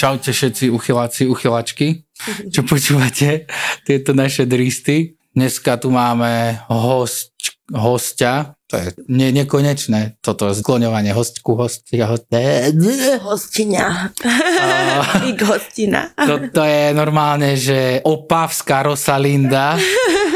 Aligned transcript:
Čaute 0.00 0.32
všetci 0.32 0.72
uchyláci, 0.72 1.28
uchylačky, 1.28 2.08
čo 2.56 2.64
počúvate, 2.64 3.44
tieto 3.84 4.16
naše 4.16 4.48
dristy. 4.48 5.20
Dneska 5.36 5.76
tu 5.76 5.92
máme 5.92 6.56
host, 6.72 7.36
hostia, 7.68 8.56
to 8.64 8.80
je 8.80 8.86
ne, 9.12 9.28
nekonečné, 9.28 10.16
toto 10.24 10.56
skloňovanie 10.56 11.12
hostku, 11.12 11.52
hostia, 11.52 12.08
hostia. 12.08 12.72
Hostiňa. 13.20 13.86
Big 15.28 15.38
hostina. 15.44 16.16
Toto 16.16 16.64
je 16.64 16.96
normálne, 16.96 17.60
že 17.60 18.00
opavská 18.00 18.88
Rosalinda, 18.88 19.76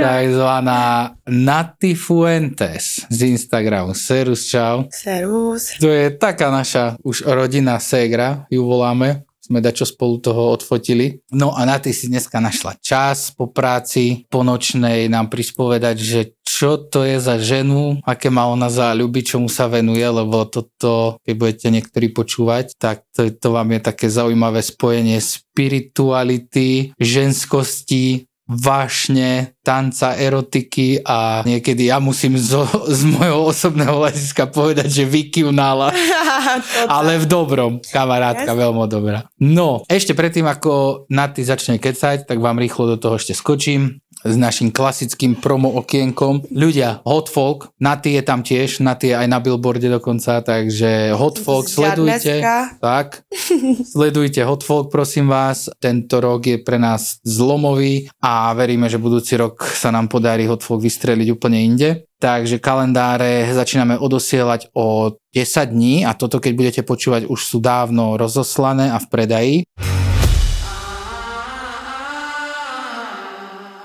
takzvaná 0.00 1.14
Nati 1.28 1.94
Fuentes 1.94 3.04
z 3.06 3.18
Instagramu. 3.22 3.94
Serus, 3.94 4.48
čau. 4.48 4.88
Servus. 4.88 5.76
To 5.80 5.92
je 5.92 6.10
taká 6.10 6.48
naša 6.48 6.96
už 7.04 7.28
rodinná 7.28 7.76
ségra, 7.76 8.48
ju 8.48 8.64
voláme. 8.64 9.28
Sme 9.40 9.58
dačo 9.58 9.82
spolu 9.82 10.22
toho 10.22 10.54
odfotili. 10.54 11.26
No 11.34 11.50
a 11.50 11.66
na 11.66 11.82
ty 11.82 11.90
si 11.90 12.06
dneska 12.06 12.38
našla 12.38 12.78
čas 12.78 13.34
po 13.34 13.50
práci, 13.50 14.22
po 14.30 14.46
nočnej 14.46 15.10
nám 15.10 15.26
prispovedať, 15.26 15.96
že 15.98 16.20
čo 16.46 16.76
to 16.76 17.02
je 17.02 17.16
za 17.16 17.40
ženu, 17.40 17.98
aké 18.04 18.28
má 18.28 18.44
ona 18.46 18.68
záľuby, 18.68 19.24
čomu 19.24 19.48
sa 19.48 19.64
venuje, 19.64 20.04
lebo 20.04 20.44
toto, 20.44 21.16
keď 21.24 21.34
budete 21.34 21.66
niektorí 21.72 22.12
počúvať, 22.12 22.76
tak 22.76 23.08
to, 23.10 23.32
to 23.32 23.48
vám 23.48 23.74
je 23.74 23.80
také 23.80 24.06
zaujímavé 24.12 24.60
spojenie 24.60 25.16
spirituality, 25.24 26.92
ženskosti, 27.00 28.29
vášne, 28.50 29.54
tanca, 29.62 30.18
erotiky 30.18 30.98
a 31.06 31.46
niekedy 31.46 31.86
ja 31.86 32.02
musím 32.02 32.34
zo, 32.34 32.66
z 32.90 33.06
môjho 33.06 33.54
osobného 33.54 33.94
hľadiska 34.02 34.50
povedať, 34.50 34.90
že 34.90 35.06
vykývnala, 35.06 35.94
ale 36.98 37.22
v 37.22 37.26
dobrom. 37.30 37.72
Kamarátka, 37.78 38.50
veľmi 38.50 38.90
dobrá. 38.90 39.30
No, 39.38 39.86
ešte 39.86 40.18
predtým, 40.18 40.50
ako 40.50 41.06
Naty 41.06 41.46
začne 41.46 41.78
kecať, 41.78 42.26
tak 42.26 42.42
vám 42.42 42.58
rýchlo 42.58 42.90
do 42.90 42.96
toho 42.98 43.14
ešte 43.14 43.38
skočím 43.38 44.02
s 44.24 44.36
našim 44.36 44.68
klasickým 44.68 45.38
promo 45.38 45.72
okienkom. 45.80 46.44
Ľudia, 46.52 47.00
Hot 47.08 47.32
Folk, 47.32 47.72
Naty 47.80 48.20
je 48.20 48.22
tam 48.22 48.44
tiež, 48.44 48.84
Naty 48.84 49.12
je 49.12 49.16
aj 49.16 49.26
na 49.30 49.40
billboarde 49.40 49.88
dokonca, 49.88 50.44
takže 50.44 51.16
Hot 51.16 51.40
Folk, 51.40 51.68
sledujte. 51.68 52.44
Tak, 52.80 53.24
sledujte 53.96 54.44
Hot 54.44 54.60
Folk, 54.60 54.92
prosím 54.92 55.32
vás. 55.32 55.72
Tento 55.80 56.20
rok 56.20 56.44
je 56.44 56.58
pre 56.60 56.76
nás 56.76 57.22
zlomový 57.24 58.12
a 58.20 58.52
veríme, 58.52 58.92
že 58.92 59.00
budúci 59.00 59.40
rok 59.40 59.64
sa 59.64 59.88
nám 59.88 60.12
podarí 60.12 60.44
Hot 60.44 60.60
Folk 60.60 60.84
vystreliť 60.84 61.28
úplne 61.32 61.58
inde. 61.64 62.04
Takže 62.20 62.60
kalendáre 62.60 63.48
začíname 63.48 63.96
odosielať 63.96 64.76
o 64.76 65.16
10 65.32 65.72
dní 65.72 66.04
a 66.04 66.12
toto, 66.12 66.36
keď 66.36 66.52
budete 66.52 66.82
počúvať, 66.84 67.24
už 67.24 67.40
sú 67.40 67.64
dávno 67.64 68.20
rozoslané 68.20 68.92
a 68.92 69.00
v 69.00 69.06
predaji. 69.08 69.56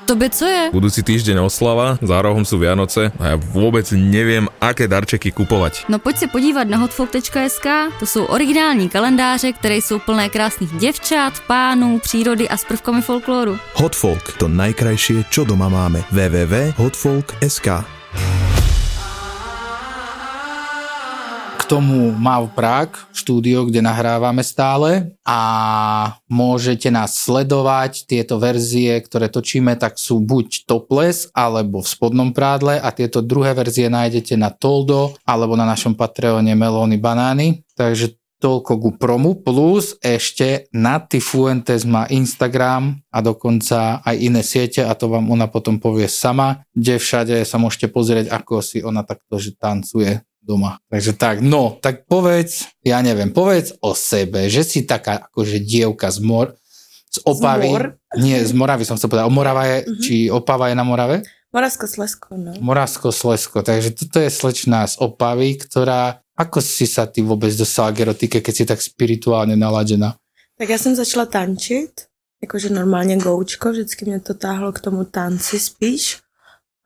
Tobě 0.06 0.30
co 0.30 0.46
je? 0.46 0.70
Budúci 0.70 1.02
týždeň 1.02 1.42
oslava, 1.42 1.98
za 1.98 2.22
rohom 2.22 2.46
sú 2.46 2.62
Vianoce 2.62 3.10
a 3.18 3.34
ja 3.34 3.36
vôbec 3.42 3.90
neviem, 3.90 4.46
aké 4.62 4.86
darčeky 4.86 5.34
kupovať. 5.34 5.90
No 5.90 5.98
pojď 5.98 6.18
se 6.18 6.28
podívat 6.30 6.70
na 6.70 6.78
hotfolk.sk, 6.78 7.68
to 8.00 8.06
jsou 8.06 8.26
originální 8.26 8.90
kalendáře, 8.90 9.52
které 9.52 9.76
jsou 9.76 10.00
plné 10.00 10.30
krásných 10.30 10.72
děvčat, 10.78 11.34
pánů, 11.48 12.00
přírody 12.00 12.50
a 12.50 12.58
s 12.58 12.66
prvkami 12.66 13.02
folkloru. 13.02 13.58
Hotfolk, 13.74 14.38
to 14.38 14.48
najkrajšie, 14.48 15.26
čo 15.34 15.42
doma 15.42 15.70
máme. 15.70 16.06
www.hotfolk.sk 16.14 17.68
tomu 21.66 22.14
Mav 22.14 22.54
Prague, 22.54 22.94
štúdio, 23.10 23.66
kde 23.66 23.82
nahrávame 23.82 24.46
stále 24.46 25.18
a 25.26 25.42
môžete 26.30 26.94
nás 26.94 27.18
sledovať. 27.18 28.06
Tieto 28.06 28.38
verzie, 28.38 29.02
ktoré 29.02 29.34
točíme, 29.34 29.74
tak 29.74 29.98
sú 29.98 30.22
buď 30.22 30.70
topless 30.70 31.34
alebo 31.34 31.82
v 31.82 31.90
spodnom 31.90 32.30
prádle 32.38 32.78
a 32.78 32.94
tieto 32.94 33.26
druhé 33.26 33.58
verzie 33.58 33.90
nájdete 33.90 34.38
na 34.38 34.54
Toldo 34.54 35.18
alebo 35.26 35.58
na 35.58 35.66
našom 35.66 35.98
Patreone 35.98 36.54
Melóny 36.54 37.02
Banány. 37.02 37.66
Takže 37.74 38.14
toľko 38.38 38.74
ku 38.78 38.90
promu, 38.94 39.34
plus 39.42 39.98
ešte 40.06 40.70
Nati 40.70 41.18
Fuentes 41.18 41.82
má 41.82 42.06
Instagram 42.14 43.02
a 43.10 43.26
dokonca 43.26 44.06
aj 44.06 44.16
iné 44.22 44.46
siete 44.46 44.86
a 44.86 44.94
to 44.94 45.10
vám 45.10 45.34
ona 45.34 45.50
potom 45.50 45.82
povie 45.82 46.06
sama, 46.06 46.62
kde 46.78 47.02
všade 47.02 47.36
sa 47.42 47.58
môžete 47.58 47.90
pozrieť, 47.90 48.30
ako 48.30 48.62
si 48.62 48.86
ona 48.86 49.02
takto 49.02 49.42
že 49.42 49.58
tancuje 49.58 50.22
doma. 50.46 50.78
Takže 50.90 51.14
tak, 51.18 51.42
no, 51.42 51.82
tak 51.82 52.06
povedz, 52.06 52.70
ja 52.86 53.02
neviem, 53.02 53.34
povedz 53.34 53.74
o 53.82 53.98
sebe, 53.98 54.46
že 54.46 54.62
si 54.62 54.86
taká 54.86 55.26
akože 55.26 55.58
dievka 55.60 56.14
z 56.14 56.22
mor, 56.22 56.54
z 57.10 57.18
Opavy. 57.26 57.68
Z 57.68 57.72
mor? 57.72 57.84
Nie, 58.22 58.38
z 58.46 58.54
Moravy 58.54 58.86
som 58.86 58.96
chcel 58.98 59.10
povedať. 59.10 59.26
O 59.26 59.34
Morava 59.34 59.64
je, 59.66 59.78
Mhm. 59.88 60.02
či 60.04 60.16
Opava 60.30 60.70
je 60.70 60.76
na 60.76 60.84
Morave? 60.86 61.26
Moravsko 61.56 61.88
Slesko, 61.88 62.36
no. 62.38 62.52
Moravsko 62.60 63.12
Slesko. 63.12 63.64
Takže 63.64 63.96
toto 63.96 64.20
je 64.20 64.28
slečná 64.30 64.84
z 64.88 65.00
Opavy, 65.00 65.56
ktorá, 65.56 66.20
ako 66.36 66.60
si 66.60 66.84
sa 66.84 67.08
ty 67.08 67.24
vôbec 67.24 67.56
dostala 67.56 67.96
k 67.96 68.04
erotike, 68.04 68.44
keď 68.44 68.54
si 68.56 68.64
tak 68.68 68.84
spirituálne 68.84 69.56
naladená? 69.56 70.20
Tak 70.60 70.70
já 70.70 70.78
jsem 70.78 70.96
začala 70.96 71.26
tančit, 71.26 71.92
jakože 72.42 72.70
normálně 72.70 73.18
goučko, 73.18 73.72
vždycky 73.72 74.06
mě 74.06 74.20
to 74.20 74.34
táhlo 74.34 74.72
k 74.72 74.80
tomu 74.80 75.04
tanci 75.04 75.60
spíš. 75.60 76.20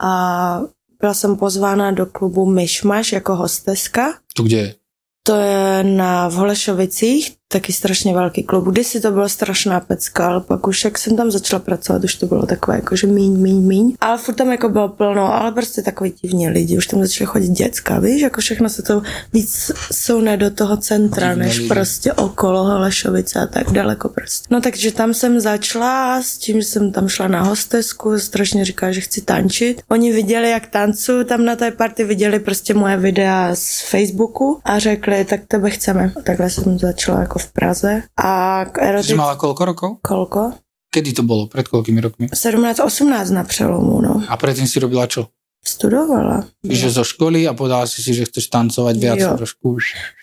A 0.02 0.62
byla 1.00 1.14
jsem 1.14 1.38
pozvána 1.38 1.92
do 1.92 2.06
klubu 2.06 2.46
Myšmaš 2.46 3.12
jako 3.12 3.36
hosteska. 3.36 4.20
Tu 4.34 4.44
kde 4.44 4.58
je? 4.58 4.76
To 5.24 5.36
je 5.36 5.84
na 5.84 6.28
v 6.28 6.34
Holešovicích, 6.34 7.36
taky 7.52 7.74
strašně 7.74 8.14
velký 8.14 8.44
klub. 8.44 8.66
Kdysi 8.68 9.02
to 9.02 9.12
bylo 9.12 9.30
strašná 9.30 9.80
pecka, 9.80 10.28
ale 10.28 10.42
pak 10.42 10.68
už 10.68 10.86
jak 10.86 10.98
jsem 10.98 11.18
tam 11.18 11.32
začala 11.32 11.60
pracovat, 11.60 12.04
už 12.04 12.16
to 12.16 12.26
bylo 12.26 12.46
takové 12.46 12.78
jakože 12.78 13.08
míň, 13.08 13.38
míň, 13.38 13.68
míň. 13.68 13.96
Ale 14.02 14.18
furt 14.18 14.36
tam 14.36 14.52
jako 14.52 14.70
bylo 14.70 14.90
plno, 14.90 15.34
ale 15.34 15.52
prostě 15.52 15.82
takový 15.82 16.14
divní 16.22 16.50
lidi, 16.50 16.78
už 16.78 16.88
tam 16.88 17.02
začaly 17.02 17.26
chodit 17.26 17.48
děcka, 17.48 18.00
víš, 18.00 18.22
jako 18.22 18.42
všechno 18.42 18.70
se 18.70 18.82
to 18.82 19.02
víc 19.34 19.72
soune 19.92 20.38
do 20.38 20.50
toho 20.50 20.78
centra, 20.78 21.30
Divné 21.30 21.46
než 21.46 21.58
lidi. 21.58 21.68
prostě 21.70 22.14
okolo 22.14 22.64
Holešovice 22.64 23.40
a 23.40 23.46
tak 23.46 23.72
daleko 23.72 24.10
prostě. 24.10 24.48
No 24.50 24.62
takže 24.62 24.92
tam 24.92 25.14
jsem 25.14 25.40
začala 25.40 26.22
s 26.22 26.38
tím, 26.38 26.62
že 26.62 26.68
jsem 26.68 26.92
tam 26.92 27.08
šla 27.08 27.28
na 27.28 27.42
hostesku, 27.42 28.20
strašně 28.20 28.66
říkala, 28.66 28.92
že 28.92 29.02
chci 29.02 29.22
tančit. 29.22 29.82
Oni 29.88 30.12
viděli, 30.14 30.50
jak 30.50 30.68
tancuju 30.68 31.24
tam 31.24 31.46
na 31.46 31.56
té 31.56 31.72
party, 31.72 32.04
viděli 32.04 32.40
prostě 32.40 32.74
moje 32.74 32.98
videa 32.98 33.56
z 33.56 33.82
Facebooku 33.82 34.60
a 34.66 34.80
řekli, 34.80 35.26
tak 35.26 35.42
tebe 35.48 35.70
chceme. 35.70 36.14
Takhle 36.24 36.50
jsem 36.50 36.80
začala 36.80 37.20
jako 37.20 37.39
jako 37.39 37.39
v 37.40 37.52
Praze. 37.54 37.92
A 38.18 38.66
k 38.66 38.76
Čiže 38.78 38.90
erotic... 38.90 39.16
mala 39.18 39.36
koľko 39.36 39.62
rokov? 39.66 39.90
Kolko? 40.02 40.42
Kedy 40.90 41.22
to 41.22 41.24
bolo? 41.24 41.46
Pred 41.46 41.70
koľkými 41.70 42.02
rokmi? 42.02 42.26
17-18 42.34 43.32
na 43.32 43.44
přelomu, 43.44 44.02
no. 44.02 44.24
A 44.28 44.38
predtým 44.38 44.68
si 44.68 44.80
robila 44.82 45.06
čo? 45.08 45.30
Studovala. 45.60 46.48
Že 46.64 46.90
zo 46.90 47.04
školy 47.04 47.44
a 47.44 47.52
povedala 47.54 47.84
si 47.84 48.00
si, 48.00 48.16
že 48.16 48.26
chceš 48.26 48.48
tancovať 48.48 48.96
viac 48.96 49.20
Jo. 49.20 49.38
trošku. 49.38 49.78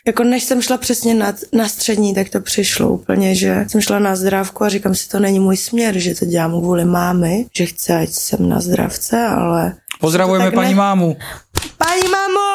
Jako 0.06 0.24
než 0.24 0.42
jsem 0.44 0.62
šla 0.62 0.76
přesně 0.76 1.14
na, 1.14 1.32
na 1.52 1.68
střední, 1.68 2.14
tak 2.14 2.28
to 2.28 2.40
přišlo 2.40 2.88
úplně, 2.88 3.34
že 3.34 3.64
jsem 3.68 3.80
šla 3.80 3.98
na 3.98 4.16
zdravku 4.16 4.64
a 4.64 4.68
říkám 4.68 4.94
si, 4.94 5.08
to 5.08 5.20
není 5.20 5.40
můj 5.40 5.56
směr, 5.56 5.98
že 5.98 6.14
to 6.14 6.24
dělám 6.24 6.60
kvůli 6.60 6.84
mámy, 6.84 7.46
že 7.56 7.66
chce, 7.66 7.98
ať 7.98 8.10
jsem 8.10 8.48
na 8.48 8.60
zdravce, 8.60 9.26
ale... 9.26 9.76
Pozdravujeme 10.00 10.50
pani 10.50 10.68
ne- 10.68 10.74
mámu. 10.74 11.16
Pani 11.76 12.08
mamo! 12.08 12.48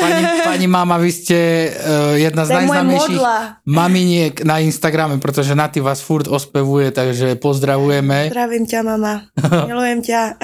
Pani, 0.00 0.22
pani 0.44 0.66
máma, 0.66 0.96
vy 0.98 1.12
ste 1.12 1.38
uh, 1.70 2.18
jedna 2.18 2.44
z 2.44 2.50
najznámejších 2.50 3.20
maminiek 3.68 4.34
na 4.44 4.58
Instagrame, 4.58 5.18
protože 5.18 5.54
Naty 5.54 5.80
vás 5.80 6.00
furt 6.00 6.28
ospevuje, 6.28 6.90
takže 6.90 7.34
pozdravujeme. 7.34 8.26
Zdravím 8.26 8.66
tě, 8.66 8.82
mama. 8.82 9.22
Milujem 9.66 10.02
tě. 10.02 10.34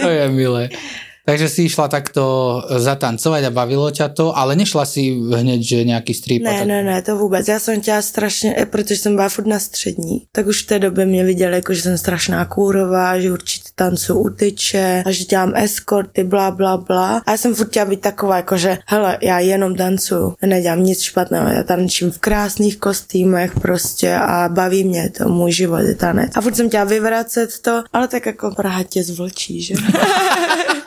To 0.00 0.08
je 0.08 0.28
milé. 0.28 0.68
Takže 1.24 1.48
si 1.48 1.60
išla 1.72 1.88
takto 1.88 2.60
zatancovať 2.68 3.48
a 3.48 3.56
bavilo 3.56 3.88
ťa 3.88 4.12
to, 4.12 4.36
ale 4.36 4.52
nešla 4.60 4.84
si 4.84 5.16
hneď, 5.16 5.60
že 5.64 5.88
nejaký 5.88 6.12
strip. 6.12 6.44
Ne, 6.44 6.52
tak. 6.52 6.68
ne, 6.68 6.84
ne, 6.84 7.02
to 7.02 7.16
vůbec. 7.16 7.48
Já 7.48 7.58
jsem 7.58 7.80
chtěla 7.80 8.02
strašně, 8.02 8.54
eh, 8.58 8.66
protože 8.66 8.96
jsem 8.96 9.16
byla 9.16 9.28
furt 9.28 9.46
na 9.46 9.58
střední, 9.58 10.22
tak 10.32 10.46
už 10.46 10.62
v 10.62 10.66
té 10.66 10.78
době 10.78 11.06
mě 11.06 11.24
viděli, 11.24 11.54
jako, 11.54 11.74
že 11.74 11.82
jsem 11.82 11.98
strašná 11.98 12.44
kůrová, 12.44 13.20
že 13.20 13.32
určitě 13.32 13.68
tancu 13.74 14.18
utyče 14.18 15.02
a 15.06 15.10
že 15.10 15.24
dělám 15.24 15.52
eskorty, 15.56 16.24
bla, 16.24 16.50
bla, 16.50 16.76
bla. 16.76 17.22
A 17.26 17.30
já 17.30 17.36
jsem 17.36 17.54
furt 17.54 17.68
chtěla 17.68 17.86
být 17.86 18.00
taková, 18.00 18.36
jako, 18.36 18.56
že 18.56 18.78
hele, 18.86 19.18
já 19.22 19.38
jenom 19.38 19.76
tancuju, 19.76 20.34
já 20.42 20.48
nedělám 20.48 20.82
nic 20.82 21.02
špatného, 21.02 21.48
já 21.48 21.62
tančím 21.62 22.10
v 22.10 22.18
krásných 22.18 22.76
kostýmech 22.76 23.60
prostě 23.60 24.14
a 24.14 24.48
baví 24.48 24.84
mě 24.84 25.10
to, 25.10 25.28
můj 25.28 25.52
život 25.52 25.78
je 25.88 25.94
tanec. 25.94 26.30
A 26.36 26.40
furt 26.40 26.56
jsem 26.56 26.68
chtěla 26.68 26.84
vyvracet 26.84 27.50
to, 27.62 27.82
ale 27.92 28.08
tak 28.08 28.26
jako 28.26 28.50
Praha 28.50 28.82
tě 28.82 29.02
zvlčí, 29.02 29.62
že? 29.62 29.74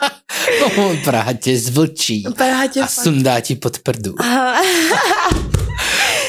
Praha 1.04 1.32
tě 1.32 1.58
zvlčí 1.58 2.24
Praha 2.36 2.66
tě 2.66 2.80
a 2.80 2.86
fakt- 2.86 3.04
sundá 3.04 3.40
ti 3.40 3.54
pod 3.54 3.78
prdu. 3.78 4.14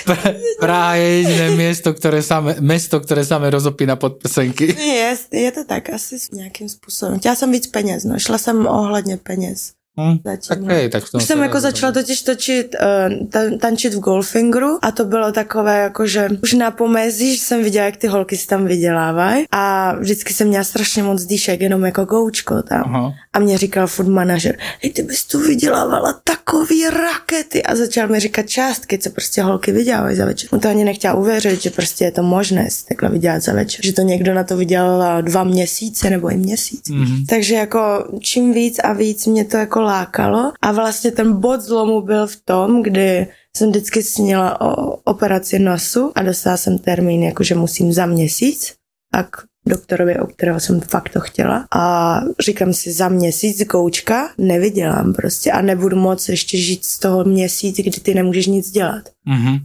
Pra- 0.06 0.36
Praha 0.60 0.96
je 0.96 1.08
jediné 1.22 1.50
město, 1.50 1.94
které 1.94 2.24
same, 2.24 2.56
mesto, 2.60 3.00
které 3.00 3.26
same 3.26 3.50
rozopína 3.50 3.96
podprsenky. 3.96 4.76
Je, 4.82 5.18
je 5.32 5.52
to 5.52 5.64
tak, 5.68 5.90
asi 5.90 6.20
s 6.20 6.32
nějakým 6.32 6.70
způsobem. 6.70 7.20
Chtěla 7.20 7.36
jsem 7.36 7.52
víc 7.52 7.68
peněz, 7.68 8.04
no. 8.04 8.20
Šla 8.20 8.38
jsem 8.38 8.68
ohledně 8.68 9.18
peněz. 9.18 9.72
Hm, 10.00 10.18
Zatím, 10.26 10.48
tak 10.48 10.64
hej, 10.64 10.90
tak 10.90 11.04
v 11.04 11.12
tom 11.12 11.18
Už 11.18 11.24
jsem 11.24 11.38
se 11.38 11.44
jako 11.44 11.60
začala 11.60 11.92
totiž 11.92 12.22
točit, 12.22 12.76
uh, 12.82 13.28
tan, 13.28 13.58
tančit 13.58 13.94
v 13.94 14.00
Goldfingeru 14.00 14.80
a 14.82 14.92
to 14.92 15.06
bylo 15.06 15.32
takové 15.32 15.80
jako, 15.80 16.08
že 16.08 16.28
už 16.44 16.54
na 16.54 16.72
pomezí, 16.72 17.36
že 17.36 17.42
jsem 17.42 17.64
viděla, 17.64 17.86
jak 17.86 17.98
ty 17.98 18.08
holky 18.08 18.38
si 18.38 18.48
tam 18.48 18.66
vydělávají 18.66 19.46
a 19.52 19.96
vždycky 20.00 20.34
jsem 20.34 20.48
měla 20.48 20.64
strašně 20.64 21.04
moc 21.04 21.26
dýšek, 21.26 21.62
jenom 21.62 21.86
jako 21.86 22.06
goučko 22.06 22.62
tam. 22.62 22.84
Aha. 22.86 23.14
A 23.34 23.40
mě 23.40 23.58
říkal 23.58 23.88
furt 23.88 24.08
manažer, 24.08 24.58
hej, 24.84 24.92
ty 24.92 25.04
bys 25.04 25.26
tu 25.26 25.40
vydělávala 25.40 26.20
takový 26.24 26.84
rakety 26.90 27.64
a 27.64 27.76
začal 27.76 28.08
mi 28.08 28.20
říkat 28.20 28.50
částky, 28.50 28.98
co 28.98 29.10
prostě 29.10 29.42
holky 29.42 29.72
vydělávají 29.72 30.18
za 30.18 30.26
večer. 30.26 30.50
On 30.54 30.60
to 30.60 30.70
ani 30.70 30.86
nechtěl 30.86 31.20
uvěřit, 31.20 31.62
že 31.62 31.70
prostě 31.70 32.06
je 32.06 32.12
to 32.12 32.24
možné 32.24 32.70
si 32.70 32.86
takhle 32.86 33.10
vydělat 33.10 33.44
za 33.44 33.54
večer. 33.54 33.86
Že 33.86 33.94
to 33.94 34.02
někdo 34.02 34.34
na 34.34 34.44
to 34.44 34.58
vydělal 34.58 35.22
dva 35.22 35.44
měsíce 35.44 36.10
nebo 36.10 36.30
i 36.30 36.38
měsíc. 36.38 36.82
Mm-hmm. 36.90 37.26
Takže 37.30 37.56
jako 37.56 37.80
čím 38.20 38.54
víc 38.54 38.80
a 38.80 38.94
víc 38.94 39.26
mě 39.26 39.46
to 39.46 39.58
jako 39.58 39.82
lákalo 39.90 40.52
a 40.62 40.72
vlastně 40.72 41.12
ten 41.12 41.40
bod 41.40 41.62
zlomu 41.62 42.02
byl 42.02 42.28
v 42.28 42.36
tom, 42.46 42.84
kdy 42.84 43.28
jsem 43.58 43.70
vždycky 43.70 44.04
sněla 44.04 44.62
o 44.62 44.96
operaci 44.96 45.60
nosu 45.60 46.12
a 46.16 46.24
dostala 46.24 46.58
jsem 46.58 46.78
termín, 46.78 47.24
jako 47.24 47.44
že 47.44 47.56
musím 47.56 47.94
za 47.94 48.06
měsíc 48.06 48.74
a 49.14 49.24
k 49.24 49.44
doktorovi, 49.68 50.20
o 50.20 50.28
kterého 50.28 50.60
jsem 50.60 50.82
fakt 50.82 51.10
to 51.10 51.20
chtěla. 51.20 51.68
A 51.76 52.16
říkám 52.40 52.74
si, 52.74 52.92
za 52.92 53.10
měsíc 53.10 53.68
koučka 53.70 54.30
nevydělám 54.38 55.14
prostě 55.14 55.52
a 55.52 55.62
nebudu 55.62 55.96
moc 55.96 56.30
ještě 56.30 56.58
žít 56.58 56.86
z 56.86 57.00
toho 57.00 57.24
měsíc, 57.24 57.76
kdy 57.76 57.92
ty 57.92 58.14
nemůžeš 58.14 58.48
nic 58.48 58.72
dělat. 58.72 59.04
Mhm. 59.26 59.58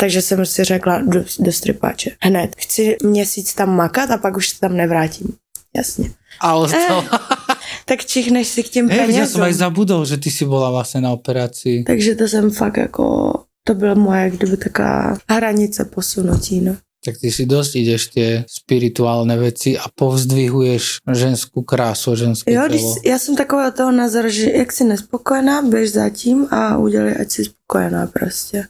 Takže 0.00 0.22
jsem 0.22 0.46
si 0.46 0.64
řekla 0.64 1.02
do, 1.02 1.24
do 1.38 1.52
stripáče. 1.52 2.10
Hned. 2.20 2.56
Chci 2.58 2.96
měsíc 3.02 3.54
tam 3.54 3.76
makat 3.76 4.10
a 4.10 4.18
pak 4.18 4.36
už 4.36 4.48
se 4.48 4.60
tam 4.60 4.76
nevrátím. 4.76 5.36
Jasně. 5.76 6.10
Ale 6.40 6.68
to... 6.88 7.04
Tak 7.86 8.02
čichneš 8.04 8.46
si 8.50 8.62
k 8.66 8.68
těm 8.68 8.86
Hej, 8.90 8.98
ja 8.98 9.30
som 9.30 9.38
penězům. 9.38 9.42
aj 9.46 9.54
zabudol, 9.62 10.02
že 10.02 10.18
ty 10.18 10.30
si 10.30 10.42
bola 10.42 10.74
vlastne 10.74 11.06
na 11.06 11.14
operácii. 11.14 11.86
Takže 11.86 12.14
to 12.18 12.26
jsem 12.28 12.50
fakt 12.50 12.76
jako, 12.76 13.04
to 13.64 13.74
byla 13.74 13.94
moje 13.94 14.30
kdyby 14.30 14.56
taká 14.56 15.18
hranice 15.30 15.84
posunutí, 15.86 16.60
no. 16.60 16.76
Tak 17.06 17.22
ty 17.22 17.30
si 17.30 17.46
dosť 17.46 17.72
ideš 17.78 18.02
tie 18.10 18.28
spirituálne 18.50 19.38
veci 19.38 19.78
a 19.78 19.86
povzdvihuješ 19.94 21.06
ženskú 21.06 21.62
krásu, 21.62 22.18
ženské 22.18 22.50
Jo, 22.50 22.66
když, 22.66 22.82
telo. 22.82 22.94
já 23.04 23.18
jsem 23.18 23.36
takového 23.36 23.70
toho 23.70 23.92
názoru, 23.92 24.28
že 24.28 24.50
jak 24.50 24.72
jsi 24.72 24.84
nespokojená, 24.84 25.62
běž 25.62 25.92
za 25.92 26.10
tím 26.10 26.46
a 26.50 26.78
udělej, 26.78 27.14
ať 27.20 27.30
jsi 27.30 27.44
spokojená 27.44 28.06
prostě. 28.06 28.66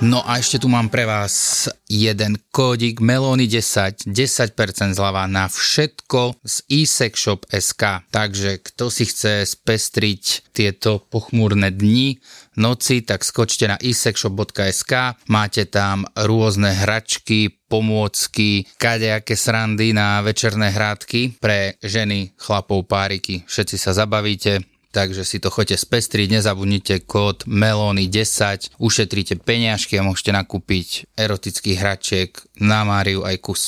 No 0.00 0.24
a 0.24 0.40
ešte 0.40 0.64
tu 0.64 0.72
mám 0.72 0.88
pre 0.88 1.04
vás 1.04 1.68
jeden 1.84 2.40
kódik 2.48 3.04
Melony10, 3.04 4.08
10% 4.08 4.96
zľava 4.96 5.28
na 5.28 5.44
všetko 5.44 6.40
z 6.40 6.56
eSexShop.sk. 6.72 8.08
Takže 8.08 8.64
kto 8.64 8.88
si 8.88 9.04
chce 9.04 9.44
spestriť 9.44 10.56
tieto 10.56 11.04
pochmúrne 11.04 11.68
dni, 11.68 12.16
noci, 12.56 13.04
tak 13.04 13.28
skočte 13.28 13.68
na 13.68 13.76
eSexShop.sk. 13.76 15.20
Máte 15.28 15.68
tam 15.68 16.08
rôzne 16.16 16.72
hračky, 16.72 17.60
pomôcky, 17.68 18.72
kadejaké 18.80 19.36
srandy 19.36 19.92
na 19.92 20.24
večerné 20.24 20.72
hrádky 20.72 21.36
pre 21.44 21.76
ženy, 21.84 22.32
chlapov, 22.40 22.88
páriky. 22.88 23.44
Všetci 23.44 23.76
sa 23.76 23.92
zabavíte, 23.92 24.64
takže 24.92 25.24
si 25.24 25.38
to 25.38 25.50
choďte 25.50 25.78
spestriť, 25.78 26.38
nezabudnite 26.38 27.06
kód 27.06 27.46
MELONY10, 27.46 28.74
ušetríte 28.78 29.38
peňažky 29.38 29.98
a 29.98 30.06
môžete 30.06 30.34
nakúpiť 30.34 31.06
erotických 31.14 31.76
hračiek 31.78 32.30
na 32.58 32.82
Máriu 32.82 33.22
aj 33.22 33.36
kus. 33.38 33.62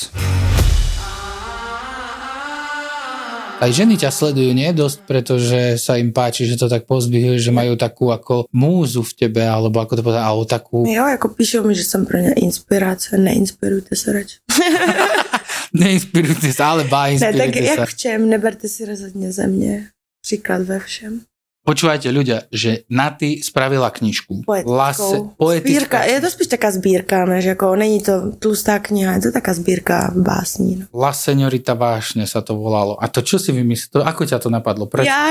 Aj 3.63 3.71
ženy 3.71 3.95
ťa 3.95 4.11
sledujú, 4.11 4.51
nie 4.51 4.67
dosť, 4.75 5.07
pretože 5.07 5.79
sa 5.79 5.95
im 5.95 6.11
páči, 6.11 6.51
že 6.51 6.59
to 6.59 6.67
tak 6.67 6.83
pozbihujú, 6.83 7.39
že 7.39 7.55
majú 7.55 7.79
takú 7.79 8.11
ako 8.11 8.51
múzu 8.51 9.07
v 9.07 9.15
tebe, 9.15 9.47
alebo 9.47 9.79
ako 9.79 9.95
to 9.95 10.03
povedať, 10.03 10.23
alebo 10.27 10.43
takú... 10.43 10.83
Jo, 10.83 11.07
jako 11.07 11.29
píšou 11.39 11.63
mi, 11.63 11.75
že 11.75 11.85
jsem 11.87 12.07
pro 12.07 12.19
ně 12.19 12.33
inspirace, 12.43 13.19
neinspirujte 13.19 13.97
se 13.97 14.13
radši. 14.13 14.37
Neinspirujte 15.75 16.53
sa, 16.53 16.77
ale 16.77 16.85
bá, 16.85 17.09
Ne, 17.09 17.17
tak 17.17 17.33
inspirujte 17.33 17.65
jak 17.65 17.79
sa. 17.79 17.87
v 17.87 17.95
čem, 17.95 18.29
neberte 18.29 18.69
si 18.69 18.85
rozhodně 18.85 19.33
ze 19.33 19.47
mě. 19.47 19.89
Příklad 20.23 20.63
ve 20.63 20.79
všem. 20.79 21.21
Počúvajte 21.63 22.11
ľudia, 22.11 22.51
že 22.51 22.83
Naty 22.91 23.39
spravila 23.39 23.87
knižku. 23.95 24.43
Poetickou. 24.43 25.39
poetická. 25.39 25.71
Sbírka, 25.71 25.99
je 26.11 26.19
to 26.19 26.29
spíš 26.31 26.49
taká 26.59 26.69
sbírka, 26.75 27.25
než 27.25 27.45
jako, 27.55 27.77
není 27.79 28.03
to 28.03 28.35
tlustá 28.35 28.79
kniha, 28.83 29.15
je 29.15 29.21
to 29.21 29.33
taká 29.33 29.55
sbírka 29.55 30.11
básní. 30.11 30.83
No. 30.83 30.85
La 30.91 31.15
Señorita 31.15 31.79
vášne 31.79 32.27
sa 32.27 32.43
to 32.43 32.59
volalo. 32.59 32.99
A 32.99 33.07
to 33.07 33.23
čo 33.23 33.39
si 33.39 33.55
vymyslel? 33.55 34.03
Ako 34.03 34.27
ťa 34.27 34.43
to 34.43 34.51
napadlo? 34.51 34.91
Prečo? 34.91 35.07
Já, 35.07 35.31